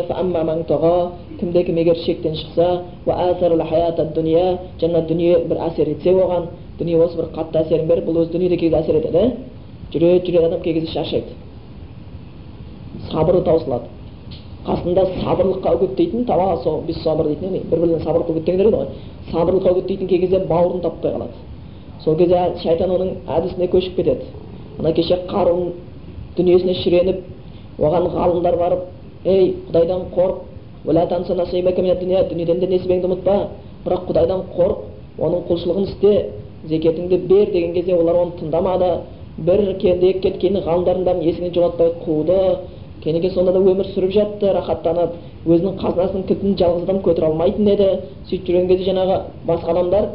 кімде 1.41 1.63
кім 1.65 1.77
егер 1.81 1.97
шектен 2.05 2.35
шықса 2.37 2.83
жаңа 4.81 5.01
дүние 5.09 5.39
бір 5.49 5.63
әсер 5.69 5.89
етсе 5.89 6.13
оған 6.13 6.49
дүние 6.79 6.99
осы 7.01 7.17
бір 7.17 7.31
қатты 7.37 7.63
әсерін 7.63 7.87
беріп 7.89 8.05
бұл 8.09 8.23
өзі 8.23 8.33
дүниеде 8.35 8.57
кей 8.61 8.75
әсер 8.75 8.99
етеді 9.01 9.23
жүре 9.93 10.21
жүре 10.27 10.45
адам 10.47 10.61
кей 10.61 10.75
кезде 10.75 10.93
шаршайды. 10.93 11.33
Сабыры 13.11 13.41
таусылады 13.43 13.89
қасында 14.67 15.07
сабырлыққа 15.23 15.73
үгіттейтін 15.79 16.27
сабыр 16.27 17.27
дейтін 17.31 17.63
бір 17.71 17.79
бірлеріне 17.79 18.05
сабырлыққа 18.05 18.35
үгіттеңдер 18.35 18.67
еді 18.69 18.77
ғой. 18.77 18.87
Сабырлыққа 19.31 19.73
үгіттейтін 19.73 20.09
кей 20.09 20.21
кезде 20.21 20.39
бауырын 20.51 20.83
таппай 20.85 21.15
қалады. 21.15 21.33
Сол 22.05 22.17
кезде 22.17 22.39
шайтан 22.63 22.91
оның 22.91 23.11
әдісіне 23.29 23.69
көшіп 23.73 23.97
кетеді. 23.97 24.25
Ана 24.79 24.93
кеше 24.93 25.19
қарун 25.29 25.73
дүниесіне 26.37 26.75
шіреніп 26.83 27.19
оған 27.79 28.09
ғалымдар 28.15 28.57
барып 28.57 28.87
ей 29.25 29.55
құдайдан 29.69 30.07
қорық 30.15 30.37
дүниеден 32.31 32.61
де 32.61 32.67
несібеңді 32.67 33.09
ұмытпа. 33.11 33.37
Бірақ 33.85 34.07
құдайдан 34.09 34.45
қорық 34.57 34.79
оның 35.21 35.45
құлшылығын 35.49 35.89
істе 35.89 36.13
зекетіңді 36.69 37.19
бер 37.29 37.53
деген 37.53 37.75
кезде 37.75 37.95
олар 37.95 38.17
оны 38.25 38.33
тыңдамады. 38.41 38.91
Бір 39.39 39.61
екі 39.73 40.13
кеткен 40.21 40.57
бәрін 40.85 41.05
есіңнен 41.25 41.55
жоғалтпай 41.55 41.93
қуды. 42.05 42.41
Кенеге 43.05 43.31
сонда 43.31 43.53
да 43.53 43.59
өмір 43.59 43.87
сүріп 43.95 44.13
жатты 44.13 44.53
рахаттанып. 44.53 45.15
Өзінің 45.47 45.79
қазынасының 45.81 46.27
кілтін 46.29 46.57
жалғыз 46.61 46.83
адам 46.85 46.99
көтере 47.01 47.31
алмайтын 47.31 47.69
еді. 47.73 47.89
Сөйтіп 48.29 48.47
жүрген 48.47 48.69
кезде 48.69 48.91
жаңағы 48.91 49.21
басқа 49.49 49.73
адамдар 49.73 50.09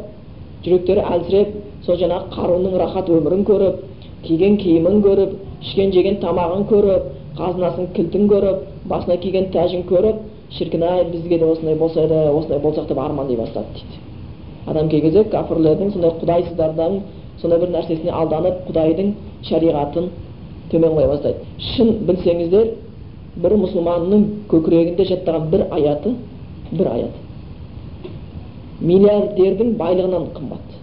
жүректері 0.62 1.02
әлсіреп 1.14 1.48
сол 1.86 1.98
жаңағы 2.00 2.32
қарунның 2.34 2.78
рахат 2.82 3.10
өмірін 3.10 3.44
көріп 3.46 3.82
киген 4.26 4.56
киімін 4.62 5.02
көріп 5.04 5.36
ішкен 5.62 5.92
жеген 5.94 6.18
тамағын 6.22 6.64
көріп 6.70 7.12
қазынасын 7.38 7.92
кілтін 7.96 8.26
көріп 8.32 8.64
басына 8.90 9.16
киген 9.22 9.50
тәжін 9.54 9.84
көріп 9.90 10.24
шіркін 10.56 10.82
ай 10.82 11.04
бізге 11.12 11.38
де 11.38 11.44
осындай 11.44 11.74
болса 11.74 12.04
еді 12.04 12.14
осындай 12.38 12.60
болсақ 12.60 12.88
деп 12.88 12.98
армандай 12.98 13.36
бастады 13.36 13.66
дейді. 13.74 14.00
Адам 14.66 14.88
кей 14.88 15.00
кезде 15.00 15.24
кәпірлердің 15.30 15.92
сондай 15.92 16.10
құдайсыздардың 16.20 17.00
сондай 17.40 17.60
бір 17.60 17.72
нәрсесіне 17.74 18.12
алданып 18.12 18.62
құдайдың 18.68 19.12
шариғатын 19.48 20.08
төмен 20.70 20.96
қоя 20.96 21.08
бастайды. 21.12 21.38
Шын 21.74 21.92
білсеңіздер 22.08 22.72
бір 23.42 23.56
мұсылманның 23.62 24.24
көкірегінде 24.50 25.04
жаттаған 25.10 25.50
бір 25.52 25.66
аяты 25.70 26.14
бір 26.72 26.90
аяты. 26.94 27.20
Миллиардердің 28.80 29.76
байлығынан 29.78 30.30
қымбат. 30.36 30.75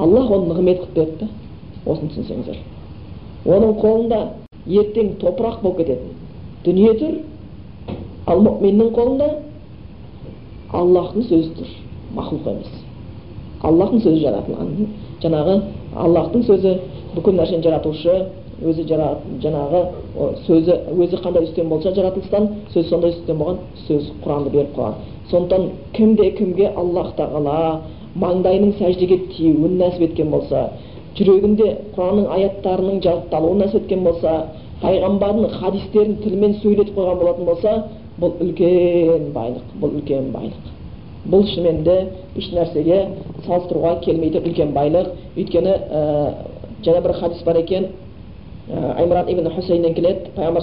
Аллах 0.00 0.30
оны 0.30 0.52
нығмет 0.52 0.80
қылып 0.82 0.94
берді 0.96 1.28
осыны 1.86 2.10
түсінсеңіздер 2.14 2.58
оның 3.56 3.76
қолында 3.80 4.20
ертең 4.80 5.14
топырақ 5.20 5.60
болып 5.62 5.82
кететін 5.82 6.16
дүние 6.64 6.94
тұр 7.00 7.14
ал 8.30 8.42
мүминнің 8.46 8.92
қолында 8.96 9.28
аллахтың 10.80 11.26
сөзі 11.28 11.54
тұр 11.58 11.72
мақұлық 12.16 12.50
емес 12.54 12.82
аллахтың 13.68 14.04
сөзі 14.04 14.24
жаратылған 14.24 14.90
жаңағы 15.22 15.56
аллахтың 16.04 16.44
сөзі 16.48 16.76
бүкіл 17.14 17.40
нәрсені 17.40 17.64
жаратушы 17.64 18.16
өзі 18.60 18.84
жаңағы 18.90 19.80
сөзі 20.46 20.76
өзі 21.00 21.20
қандай 21.24 21.46
үстем 21.48 21.68
болса 21.72 21.94
жаратылыстан 21.96 22.48
сөз 22.74 22.88
сондай 22.90 23.14
үстем 23.14 23.38
болған 23.40 23.62
сөз 23.86 24.10
құранды 24.24 24.52
беріп 24.52 24.76
қойған 24.76 24.94
сондықтан 25.30 25.68
кімде 25.96 26.30
кімге 26.36 26.68
аллах 26.76 27.14
тағала 27.16 27.80
маңдайының 28.18 28.72
сәждеге 28.78 29.18
тиюін 29.34 29.76
нәсіп 29.78 30.08
еткен 30.08 30.30
болса 30.34 30.64
жүрегінде 31.18 31.68
құранның 31.94 32.26
аяттарының 32.36 33.00
жатталуын 33.04 33.62
нәсіп 33.64 33.84
еткен 33.84 34.04
болса 34.06 34.34
пайғамбардың 34.82 35.56
хадистерін 35.60 36.18
тілмен 36.24 36.54
сөйлетіп 36.62 36.96
қойған 36.98 37.18
болатын 37.22 37.48
болса 37.48 37.72
бұл 38.20 38.36
үлкен 38.44 39.30
байлық 39.34 39.74
бұл 39.80 39.96
үлкен 40.00 40.30
байлық. 40.34 40.70
Бұл 41.30 41.44
шынымен 41.50 41.82
де 41.84 41.96
еш 42.36 42.50
нәрсеге 42.56 43.00
салыстыруға 43.46 43.98
келмейтін 44.06 44.46
үлкен 44.48 44.72
байлық. 44.76 45.10
Өйткені 45.36 45.74
ә, 45.76 46.02
жаңа 46.84 47.02
бір 47.04 47.16
хадис 47.20 47.42
бар 47.44 47.60
екен 47.60 47.90
аймран 48.68 49.28
ибн 49.28 49.50
хусейннен 49.50 49.94
келеді 49.94 50.30
пайғамбар 50.36 50.62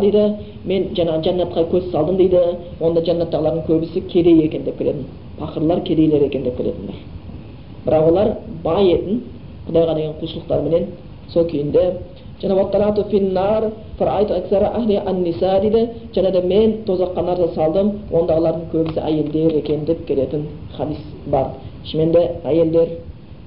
дейді 0.00 0.22
мен 0.64 0.88
жаңағы 0.96 1.22
жәннатқа 1.26 1.64
көз 1.72 1.90
салдым 1.92 2.16
дейді 2.16 2.40
онда 2.80 3.00
жәннаттағылардың 3.08 3.66
көбісі 3.68 4.00
кедей 4.12 4.44
екен 4.44 4.64
деп 4.64 4.78
келетін 4.78 5.04
пақырлар 5.40 5.82
кедейлер 5.82 6.22
екен 6.28 6.42
деп 6.44 6.56
келетіндер 6.56 6.94
бірақ 7.86 8.08
олар 8.10 8.28
бай 8.64 8.86
етін 8.94 9.20
құдайға 9.68 9.94
деген 9.98 10.14
құлшылықтарыменен 10.22 10.86
сол 11.32 11.44
күйінде 11.50 11.84
және 16.14 16.30
де 16.32 16.40
мен 16.42 16.76
тозаққа 16.86 17.22
назар 17.26 17.48
салдым 17.54 17.90
ондағылардың 18.12 18.68
көбісі 18.72 19.00
әйелдер 19.04 19.56
екен 19.58 19.84
деп 19.84 20.06
келетін 20.06 20.46
хадис 20.76 21.02
бар 21.26 21.46
шынымен 21.84 22.12
де 22.12 22.22
әйелдер 22.44 22.88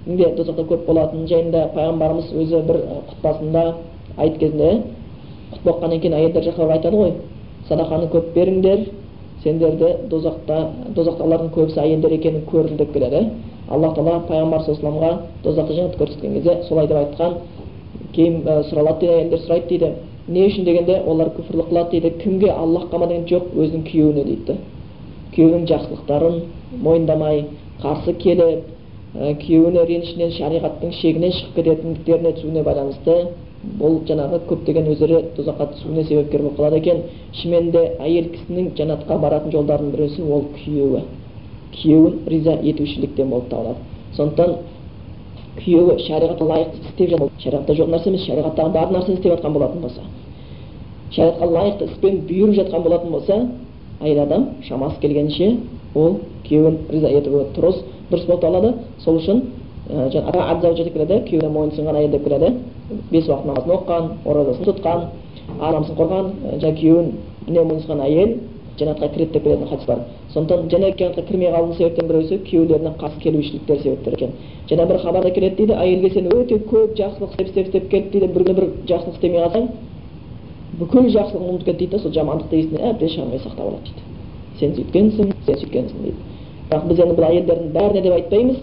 де 0.05 0.29
тозақта 0.35 0.65
көп 0.69 0.85
болатыны 0.87 1.27
жайында 1.27 1.67
пайғамбарымыз 1.75 2.31
өзі 2.33 2.61
бір 2.67 2.79
құтпасында 3.11 3.63
айт 4.17 4.37
кезінде 4.41 4.71
құтпа 5.51 5.73
оқығаннан 5.75 6.01
кейін 6.01 6.15
әйелдер 6.17 6.47
жаққа 6.47 6.69
айтады 6.73 6.97
ғой 6.97 7.13
садақаны 7.69 8.09
көп 8.13 8.33
беріңдер 8.35 8.85
сендерді 9.43 9.93
дозақта 10.09 10.57
дозақтағылардың 10.95 11.51
көбісі 11.55 11.81
әйелдер 11.83 12.15
екенін 12.17 12.45
көрдім 12.49 12.77
деп 12.81 12.93
келеді 12.93 13.27
аллах 13.69 13.95
тағала 13.95 14.23
пайғамбар 14.27 14.65
саллаллаху 14.65 15.21
дозақты 15.43 15.77
жәннат 15.77 15.97
көрсеткен 15.99 16.33
кезде 16.33 16.57
солай 16.67 16.87
деп 16.87 16.97
айтқан 16.97 17.37
кейін 18.15 18.41
сұралады 18.69 18.99
дейді 18.99 19.13
әйелдер 19.13 19.45
сұрайды 19.45 19.67
дейді 19.69 19.93
не 20.27 20.45
үшін 20.47 20.65
дегенде 20.65 20.99
олар 21.07 21.31
күфірлік 21.37 21.69
қылады 21.71 21.91
дейді 21.91 22.11
кімге 22.23 22.51
аллахқа 22.51 22.99
ма 22.99 23.07
деген 23.07 23.25
жоқ 23.29 23.55
өзінің 23.55 23.85
күйеуіне 23.87 24.25
дейді 24.25 24.57
күйеуінің 25.35 25.65
жақсылықтарын 25.71 26.41
мойындамай 26.83 27.45
қарсы 27.81 28.13
келіп 28.21 28.80
күйеуіне 29.13 29.85
ренішінен 29.85 30.31
шариғаттың 30.37 30.93
шегінен 31.01 31.33
шығып 31.35 31.55
кететіндіктеріне 31.57 32.31
түсуіне 32.37 32.63
байланысты 32.63 33.15
бұл 33.81 33.97
жаңағы 34.07 34.39
көптеген 34.49 34.87
өздері 34.93 35.19
тозаққа 35.35 35.67
түсуіне 35.73 36.05
себепкер 36.07 36.41
болып 36.41 36.59
қалады 36.59 36.79
екен. 36.79 37.01
Шынымен 37.41 37.71
де 37.75 37.81
әйел 37.99 38.31
кісінің 38.31 38.71
жәннатқа 38.79 39.17
баратын 39.21 39.51
жолдарының 39.51 39.91
біреусі 39.91 40.23
ол 40.23 40.47
күйеуі. 40.55 41.03
Күйеуін 41.75 42.17
риза 42.31 42.55
етушіліктен 42.55 43.29
болып 43.29 43.51
табылады. 43.51 43.83
Сондықтан 44.15 44.55
күйеуі 45.59 45.99
шариғатқа 46.07 46.47
лайықты 46.47 46.81
істеп 46.87 47.09
жатыр 47.11 47.29
шариғатта 47.43 47.75
жоқ 47.75 47.89
нәрсе 47.91 48.09
емес 48.09 48.25
шариғаттағы 48.25 48.71
бар 48.71 48.91
нәрсені 48.95 49.17
істеп 49.17 49.33
жатқан 49.35 49.53
болатын 49.53 49.81
болса 49.81 50.01
шариғатқа 51.11 51.49
лайықты 51.51 51.87
іспен 51.91 52.21
бұйырып 52.29 52.55
жатқан 52.55 52.83
болатын 52.85 53.11
болса 53.11 53.39
әйел 54.01 54.21
адам 54.23 54.45
шамасы 54.67 54.99
келгенше 55.01 55.57
ол 55.95 56.19
күйеуін 56.47 56.77
риза 56.89 57.11
етуі 57.11 57.49
дұрыс. 57.55 57.83
Дұрыс 58.11 58.27
болып 58.27 58.41
табылады 58.41 58.73
сол 59.03 59.17
үшін 59.17 59.41
деп 59.91 60.93
келеді 60.93 61.19
күйеуіне 61.27 61.49
мойынсұнған 61.55 61.97
әйел 61.99 62.11
деп 62.11 62.23
келеді 62.27 62.53
бес 63.11 63.27
уақыт 63.27 63.45
намазын 63.49 63.75
оқыған 63.75 64.09
оразасын 64.25 64.67
тұтқан 64.69 65.05
намысын 65.59 65.97
қорған 65.99 66.31
жаңағы 66.61 66.77
күйеуіне 66.81 67.63
мойынсұнған 67.71 68.03
әйел 68.05 68.35
жәннатқа 68.79 69.09
кіреді 69.13 69.33
деп 69.33 69.43
келетін 69.43 69.67
хадис 69.67 69.85
бар 69.87 69.99
сондықтан 70.33 70.69
жәннатқа 70.71 71.25
кірмей 71.27 71.51
қалудың 71.51 71.77
себептерінің 71.77 72.09
біреусі 72.11 72.39
күйеулеріне 72.47 72.93
қарсы 73.01 73.19
келушіліктер 73.23 73.81
себептер 73.83 74.13
екен 74.13 74.31
жаңа 74.69 74.87
бір 74.91 75.01
хабарда 75.03 75.31
келеді 75.35 75.55
дейді 75.57 75.73
әйелге 75.75 76.13
сен 76.13 76.29
өте 76.31 76.59
көп 76.71 76.95
жақсылық 76.99 77.35
істеп 77.35 77.47
істеп 77.47 77.67
істеп 77.67 77.89
келді 77.91 78.19
дейді 78.19 78.33
бір 78.33 78.47
күні 78.47 78.55
бір 78.59 78.67
жақсылық 78.91 79.15
істемей 79.19 79.43
қалсаң 79.43 79.67
бүкіл 80.79 81.09
жақсылығын 81.17 81.49
ұмытып 81.51 81.65
кетті 81.65 81.79
дейді 81.79 81.91
да 81.91 81.99
сол 81.99 82.15
жамандықты 82.15 82.61
есінен 82.61 82.89
әбден 82.91 83.13
шығармай 83.15 83.43
сақтап 83.43 83.65
алады 83.67 83.83
дейді 83.91 84.01
сен 84.59 84.75
сүйткенсің 84.77 85.33
сен 85.45 85.61
сүйткенсің 85.61 86.05
дейді 86.05 86.30
бірақ 86.71 86.85
біз 86.87 86.99
енді 87.03 87.15
бұл 87.17 87.25
әйелдердің 87.27 87.71
бәріне 87.75 88.01
деп 88.05 88.13
айтпаймыз 88.15 88.59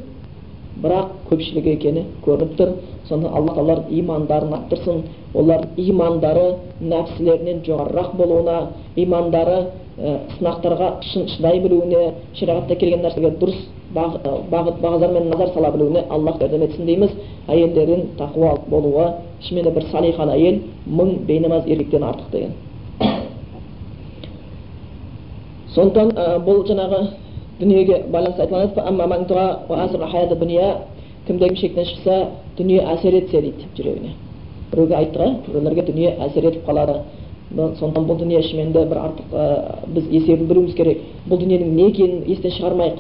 бірақ 0.81 1.09
көпшілігі 1.29 1.73
екені 1.75 2.05
көрініп 2.25 2.55
тұр 2.57 2.71
сонда 3.09 3.29
алла 3.37 3.53
тағала 3.57 3.83
имандарын 3.91 4.55
арттырсын 4.57 5.03
олардың 5.35 5.91
имандары 5.91 6.47
нәпсілерінен 6.81 7.61
жоғарырақ 7.67 8.15
болуына 8.17 8.57
имандары 8.97 9.59
ә, 9.99 10.15
сынақтарға 10.39 10.93
шын 11.11 11.29
шыдай 11.35 11.61
білуіне 11.61 12.15
шариғатта 12.39 12.79
келген 12.81 13.05
нәрсеге 13.05 13.35
дұрыс 13.43 13.61
бағыт 13.95 14.81
бағдар 14.81 15.13
мен 15.13 15.29
назар 15.29 15.53
сала 15.53 15.73
білуіне 15.77 16.07
аллах 16.09 16.41
жәрдем 16.41 16.65
етсін 16.65 16.87
дейміз 16.87 17.15
әйелдердің 17.49 18.07
тақуа 18.19 18.57
болуы 18.71 19.13
шынымен 19.43 19.69
де 19.69 19.77
бір 19.81 19.89
салиқалы 19.93 20.37
әйел 20.39 20.61
мың 20.87 21.17
бейнамаз 21.27 21.67
еркектен 21.67 22.09
артық 22.09 22.31
деген 22.33 22.53
сондықтан 25.75 26.15
ә, 26.17 26.39
бұл 26.45 26.65
жаңағы 26.69 27.07
дүниеге 27.61 28.05
байланысты 28.13 28.43
айтылған 28.43 28.67
дүния 30.39 30.77
кімде 31.27 31.49
кім 31.49 31.57
шектен 31.57 31.85
шықса 31.85 32.19
дүние 32.59 32.81
әсер 32.95 33.15
етсе 33.19 33.41
дейді 33.41 33.67
жүрегіне 33.77 34.13
біреуге 34.73 34.95
айтты 34.95 35.31
біреулерге 35.47 35.83
дүние 35.91 36.15
әсер 36.27 36.47
етіп 36.49 36.67
қалады 36.69 37.01
сондықтан 37.51 38.07
бұл 38.07 38.19
дүние 38.19 38.43
шынымен 38.43 38.73
де 38.73 38.85
бір 38.87 38.99
артық 39.03 39.33
ә, 39.33 39.45
біз 39.87 40.09
есебін 40.11 40.47
білуіміз 40.47 40.75
керек 40.75 40.99
бұл 41.29 41.41
дүниенің 41.41 41.75
не 41.75 41.89
екенін 41.89 42.25
естен 42.29 42.53
шығармайық 42.59 42.99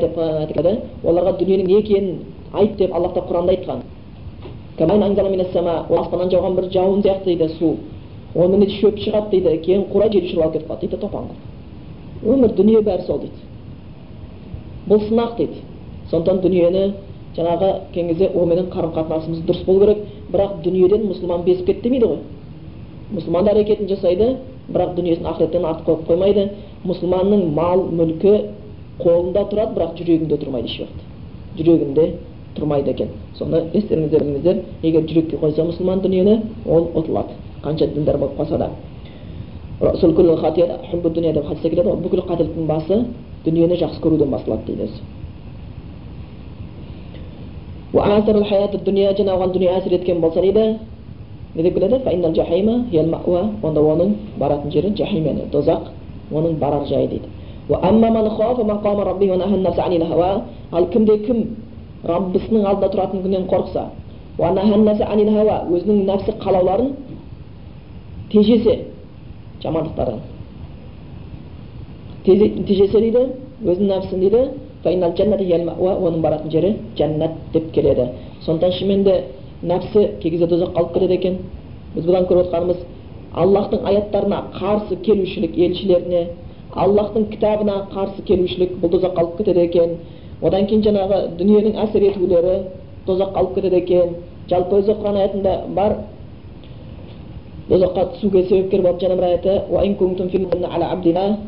деп 0.00 0.18
айтылады 0.18 0.78
оларға 1.04 1.36
дүниенің 1.40 1.66
не 1.66 1.78
екенін 1.80 2.18
айт 2.52 2.76
деп 2.76 2.94
аллах 2.94 3.12
тағала 3.14 3.28
құранда 3.30 3.56
айтқан 3.56 3.82
аспаннан 6.00 6.30
жауған 6.32 6.56
бір 6.56 6.70
жауын 6.72 7.02
сияқты 7.02 7.24
дейді 7.24 7.48
су 7.58 7.76
онымен 8.34 8.70
шөп 8.80 8.98
шығады 9.04 9.30
дейді 9.30 9.58
кейін 9.64 9.84
қурай 9.92 10.12
жер 10.12 10.28
шіріп 10.28 10.42
алып 10.42 10.52
кетіп 10.52 10.68
қалады 10.68 10.80
дейді 10.80 11.00
топан 11.00 11.28
өмір 12.22 12.54
дүние 12.56 12.80
бәрі 12.86 13.06
сол 13.06 13.20
дейді 13.20 13.44
бұл 14.88 15.02
сынақ 15.08 15.36
дейді 15.36 15.62
сондықтан 16.10 16.40
дүниені 16.44 16.84
жаңағы 17.36 17.70
кезде 17.92 18.30
онымен 18.34 18.70
қарым 18.72 18.92
қатынасымыз 18.96 19.42
дұрыс 19.48 19.64
болу 19.66 19.80
керек 19.80 20.04
бірақ 20.32 20.60
дүниеден 20.64 21.06
мұсылман 21.10 21.44
безіп 21.44 21.66
кетті 21.66 21.88
демейді 21.88 22.06
ғой 22.12 22.20
мұсылман 23.16 23.50
әрекетін 23.52 23.90
жасайды 23.90 24.30
бірақ 24.68 24.94
дүниесін 24.96 25.26
ақыреттен 25.32 25.66
артық 25.66 25.86
қойып 25.90 26.06
қоймайды 26.08 26.46
мұсылманның 26.86 27.44
мал 27.54 27.84
мүлкі 27.98 28.32
қолында 29.02 29.44
тұрады 29.50 29.76
бірақ 29.76 29.98
жүрегінде 30.00 30.40
тұрмайды 30.42 30.72
еш 30.72 30.80
жүрегінде 31.58 32.06
тұрмайды 32.56 32.92
екен 32.94 33.12
сонда 33.36 33.62
естеріңізде 33.74 34.18
біліңіздер 34.18 34.62
егер 34.82 35.06
жүрекке 35.10 35.38
қойса 35.42 35.66
мұсылман 35.68 36.02
дүниені 36.04 36.36
ол 36.64 36.90
ұтылады 37.00 37.36
қанша 37.62 37.90
діндар 37.92 38.18
болып 38.18 38.38
қалса 38.40 38.58
да 38.58 38.70
деп 39.80 41.46
хадисте 41.46 41.70
келеді 41.70 41.88
ғой 41.88 41.96
бүкіл 42.00 42.22
қателіктің 42.28 42.66
басы 42.66 42.96
дүниені 43.44 43.76
жақсы 43.76 44.00
көруден 44.00 44.30
басталады 44.30 44.64
дейді 44.66 44.82
өзі 44.82 45.00
жаңа 49.18 49.34
оған 49.36 49.52
дүние 49.52 49.70
әсер 49.76 49.92
еткен 49.98 50.20
болса 50.20 50.40
дейді 50.40 50.78
не 51.54 51.62
деп 51.62 51.74
келеді 51.74 52.00
онда 53.62 53.80
оның 53.80 54.14
баратын 54.38 54.70
жері 54.70 54.94
жахим 54.96 55.24
яғни 55.24 55.50
тозақ 55.52 55.82
оның 56.32 56.58
барар 56.58 56.86
жайы 56.86 57.08
дейді 57.08 57.28
ал 60.72 60.86
кімде 60.92 61.18
кім 61.18 61.44
раббысының 62.04 62.64
алдында 62.66 62.88
тұратын 62.92 63.22
күннен 63.22 63.46
қорықса 63.50 63.82
өзінің 65.72 66.04
нәпсі 66.06 66.32
қалауларын 66.42 66.90
тежесе 68.30 68.95
жамандықтардан 69.66 70.20
тежесе 72.26 73.00
дейді 73.00 73.22
өзінің 73.64 73.88
нәпсін 73.92 74.20
дейді 74.24 74.42
оның 74.86 76.20
баратын 76.22 76.50
жері 76.50 76.74
жәннат 76.98 77.38
деп 77.52 77.70
келеді 77.74 78.08
сондықтан 78.46 78.72
шынымен 78.78 79.04
де 79.04 79.14
нәпсі 79.62 80.08
кей 80.22 80.30
кезде 80.30 80.46
тозаққа 80.46 80.78
алып 80.78 80.92
кетеді 80.94 81.14
екен 81.14 81.38
біз 81.94 82.04
бұдан 82.04 82.26
көріп 82.28 82.46
отқанымыз 82.46 82.82
аллахтың 83.34 83.86
аяттарына 83.90 84.42
қарсы 84.58 84.98
келушілік 85.02 85.56
елшілеріне 85.58 86.26
аллахтың 86.74 87.28
кітабына 87.32 87.76
қарсы 87.94 88.22
келушілік 88.28 88.76
бұл 88.82 88.92
тозаққа 88.96 89.24
алып 89.24 89.38
кетеді 89.38 89.64
екен 89.64 89.96
одан 90.42 90.66
кейін 90.66 90.84
жаңағы 90.86 91.20
дүниенің 91.38 91.78
әсер 91.86 92.04
етулері 92.10 92.56
тозаққа 93.06 93.42
алып 93.42 93.54
кетеді 93.56 93.80
екен 93.82 94.14
жалпы 94.50 94.82
өзі 94.82 94.98
құран 95.00 95.20
аятында 95.22 95.56
бар 95.74 95.96
тозаққа 97.68 98.02
түсуге 98.12 98.44
себепкер 98.46 98.82
болып 98.82 99.00
жаңа 99.02 99.16
бір 99.18 99.24
аяты 99.26 99.52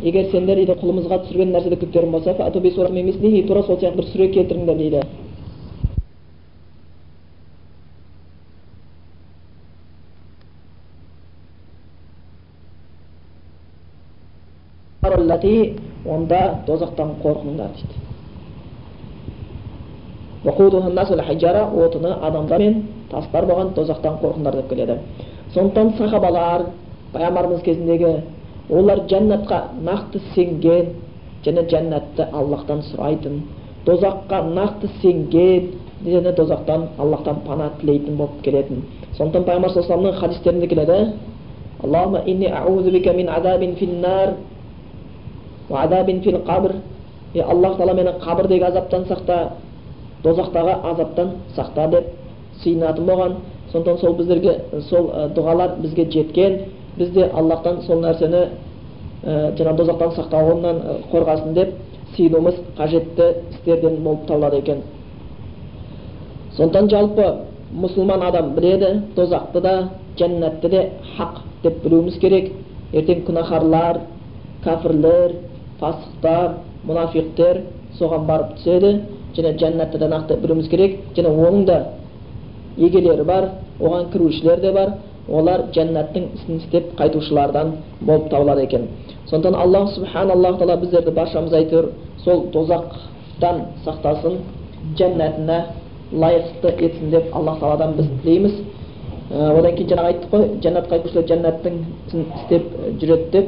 егер 0.03 0.31
сендер 0.33 0.57
дейді 0.57 0.75
құлымызға 0.81 1.19
түсірген 1.25 1.53
нәрседе 1.55 1.77
күдіктерің 1.79 2.11
болса 2.11 2.35
тура 2.35 3.63
сол 3.63 3.79
сияқты 3.79 3.97
бір 3.97 4.05
сүре 4.05 4.29
келтіріңдер 4.35 4.77
дейді. 4.77 5.03
Онда 16.09 16.59
тозақтан 16.67 17.11
қорқыңдар 17.23 17.71
дейді. 17.77 17.95
Отыны 21.85 22.13
адамдар 22.23 22.59
мен 22.59 22.83
тастар 23.11 23.45
болған 23.45 23.75
тозақтан 23.75 24.21
қорқыңдар 24.23 24.57
деп 24.57 24.69
келеді. 24.69 24.99
Сондықтан 25.55 25.93
сахабалар 25.99 26.67
пайғамбарымыз 27.13 27.63
кезіндегі 27.63 28.13
олар 28.71 28.99
жәннатқа 29.09 29.63
нақты 29.83 30.21
сенген 30.35 30.87
және 31.45 31.65
жәннатты 31.71 32.29
аллахтан 32.33 32.83
сұрайтын 32.91 33.41
тозаққа 33.87 34.43
нақты 34.55 34.91
сенген 35.03 35.71
және 36.05 36.33
тозақтан 36.37 36.89
аллахтан 36.99 37.41
пана 37.47 37.71
тілейтін 37.81 38.17
болып 38.17 38.43
келетін. 38.43 38.85
Сондықтан 39.17 39.45
пайғамбар 39.45 39.71
саллаллаху 39.71 40.21
хадистерінде 40.21 40.67
келеді 40.67 41.13
фил 46.23 46.39
қабр 46.47 46.73
е 47.35 47.43
аллах 47.43 47.77
тағала 47.79 47.95
мені 47.95 48.13
қабірдегі 48.23 48.65
азаптан 48.65 49.05
сақта 49.05 49.51
тозақтағы 50.25 50.75
азаптан 50.93 51.31
сақта 51.57 51.89
деп 51.91 52.05
сыйынатын 52.63 53.07
болған. 53.07 53.37
Сондықтан 53.73 53.99
сол 53.99 54.15
біздерге 54.15 54.55
сол 54.89 55.11
дұғалар 55.37 55.77
бізге 55.83 56.09
жеткен 56.11 56.59
біз 56.97 57.11
де 57.11 57.31
аллахтан 57.35 57.83
сол 57.87 58.01
нәрсені 58.03 58.45
ә, 59.25 59.53
жаңағы 59.59 59.83
тозақтан 59.83 60.15
сақтауынан 60.17 60.81
қорғасын 61.13 61.55
деп 61.55 61.75
сыйынуымыз 62.17 62.55
қажетті 62.79 63.29
істерден 63.53 64.03
болып 64.03 64.27
табылады 64.27 64.59
екен. 64.59 64.83
Сондықтан 66.57 66.89
жалпы 66.91 67.27
мұсылман 67.73 68.25
адам 68.29 68.55
біледі 68.55 69.03
тозақты 69.17 69.61
да 69.61 69.75
жәннатты 70.19 70.69
де 70.69 70.91
хақ 71.17 71.43
деп 71.63 71.83
білуіміз 71.85 72.19
керек. 72.19 72.53
Ертең 72.93 73.25
күнәһарлар 73.27 74.01
кәпірлер 74.65 75.35
фасықтар 75.81 76.57
мұнафиқтер 76.89 77.63
соған 77.99 78.27
барып 78.27 78.57
түседі 78.57 78.95
және 79.37 79.55
жәннатты 79.61 79.99
да 79.99 80.09
нақты 80.09 80.41
білуіміз 80.41 80.69
керек. 80.69 80.99
Және 81.17 81.29
оның 81.29 81.65
да 81.67 81.79
егелері 82.79 83.25
бар 83.25 83.49
оған 83.81 84.11
кірушілер 84.13 84.61
де 84.61 84.73
бар. 84.73 84.93
Олар 85.29 85.67
жәннаттың 85.77 86.31
ісін 86.39 86.57
істеп 86.57 86.95
қайтушылардан 86.97 87.75
болып 88.01 88.31
табылады 88.31 88.63
екен. 88.65 88.87
Сондықтан 89.29 89.61
аллах 89.61 89.91
субхан 89.93 90.31
аллах 90.31 90.57
тағала 90.57 90.79
біздерді 90.81 91.13
баршамыз 91.13 91.53
әйтеуір 91.53 91.91
сол 92.25 92.47
тозақтан 92.55 93.61
сақтасын 93.85 94.39
жәннатына 94.97 95.59
лайықты 96.13 96.73
етсін 96.81 97.11
деп 97.11 97.37
аллах 97.37 97.61
тағаладан 97.61 97.93
біз 97.99 98.09
тілейміз. 98.23 98.55
Одан 99.29 99.77
кейін 99.77 99.89
жаңағы 99.91 100.15
айттық 100.15 100.31
қой 100.33 100.49
жәннатқа 100.65 101.03
кірушілер 101.03 101.29
жәннаттың 101.29 101.79
ісін 102.09 102.27
істеп 102.39 102.73
жүреді 103.03 103.31
деп 103.33 103.47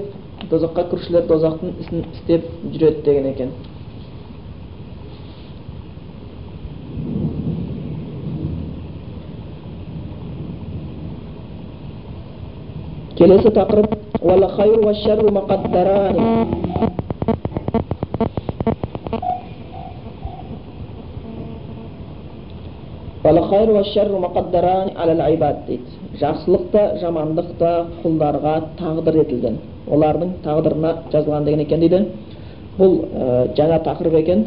тозаққа 0.50 0.84
кірушілер 0.90 1.28
тозақтың 1.32 1.72
ісін 1.80 2.04
істеп 2.12 2.44
жүреді 2.74 3.04
деген 3.04 3.26
екен. 3.32 3.50
Келесі 13.18 13.50
тақырып 13.54 13.94
дейді 25.66 26.16
жақсылық 26.20 26.70
та 26.72 26.84
жамандық 27.02 27.52
та 27.58 27.72
құлдарға 28.02 28.54
тағдыр 28.78 29.20
етілген 29.24 29.58
олардың 29.90 30.32
тағдырына 30.44 30.94
жазылған 31.12 31.44
деген 31.44 31.60
екен 31.66 31.80
дейді 31.84 32.00
бұл 32.78 32.96
ә, 33.12 33.54
жаңа 33.58 33.82
тақырып 33.84 34.16
екен 34.22 34.46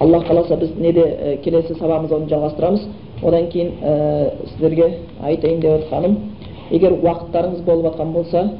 аллах 0.00 0.26
қаласа 0.28 0.56
біз 0.56 0.76
неде 0.78 1.04
ә, 1.04 1.36
келесі 1.44 1.74
сабағымызда 1.74 2.16
оны 2.16 2.28
жалғастырамыз 2.32 2.88
одан 3.22 3.48
кейін 3.50 3.72
ә, 3.82 4.32
сіздерге 4.50 4.90
айтайын 5.22 5.60
деп 5.60 5.80
отқаным 5.80 6.16
егер 6.70 6.92
уақыттарыңыз 6.92 7.62
болып 7.64 7.90
жатқан 7.90 8.12
болса 8.12 8.50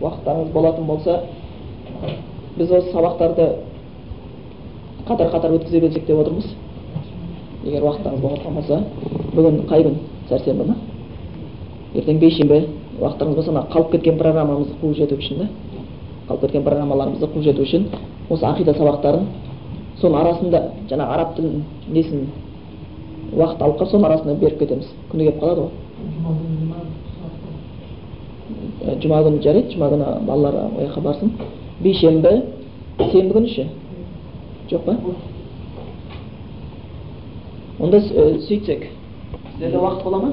уақыттарыңыз 0.00 0.52
болатын 0.52 0.86
болса 0.86 1.20
біз 2.56 2.70
осы 2.70 2.92
сабақтарды 2.92 3.48
қатар 5.06 5.30
қатар 5.32 5.56
өткізе 5.56 5.80
берсек 5.80 6.06
деп 6.06 6.18
отырмыз. 6.18 6.46
Егер 7.64 7.82
уақыттарыңыз 7.82 8.20
болып 8.20 8.38
жатқан 8.38 8.54
болса 8.54 8.80
бүгін 9.34 9.60
қай 9.68 9.84
күн? 9.84 9.98
Сәрсенбі 10.28 10.66
ма? 10.68 10.76
Ертең 11.94 12.18
бейсенбі 12.18 12.60
уақыттарыңыз 13.00 13.36
болса 13.36 13.52
мына 13.52 13.66
қалып 13.72 13.92
кеткен 13.92 14.18
программамызды 14.18 14.78
қуып 14.82 14.96
жету 14.96 15.18
үшін 15.18 15.38
да. 15.38 15.48
Қалып 16.28 16.46
кеткен 16.46 16.64
программаларымызды 16.64 17.26
қуып 17.26 17.44
жету 17.44 17.62
үшін 17.62 17.88
осы 18.30 18.46
ақида 18.46 18.76
сабақтарын 18.78 19.26
соның 20.00 20.20
арасында 20.20 20.62
жаңағы 20.90 21.16
араб 21.16 21.34
тілін 21.36 21.64
несін 21.88 22.28
уақыт 23.32 23.62
алып 23.62 23.78
қалып 23.80 23.90
соның 23.90 24.06
арасында 24.08 24.34
беріп 24.40 24.58
кетеміз. 24.60 24.88
Күні 25.10 25.28
келіп 25.28 25.40
қалады 25.42 25.60
ғой. 25.60 25.70
Ә, 28.82 28.96
жұма 29.02 29.22
күні 29.26 29.42
жарайды. 29.44 29.74
Жұма 29.74 29.90
күні 29.92 30.08
балалар 30.28 30.58
ол 30.64 30.80
жаққа 30.86 31.04
барсын. 31.06 31.32
Бейсенбі 31.82 32.32
сенбі 33.12 33.36
күні 33.38 33.54
ше? 33.54 33.68
Жоқ 34.70 34.84
па? 34.86 34.96
Онда 37.80 38.00
сөйтсек 38.00 38.90
сіздерде 39.52 39.78
уақыт 39.78 40.04
бола 40.04 40.18
ма? 40.18 40.32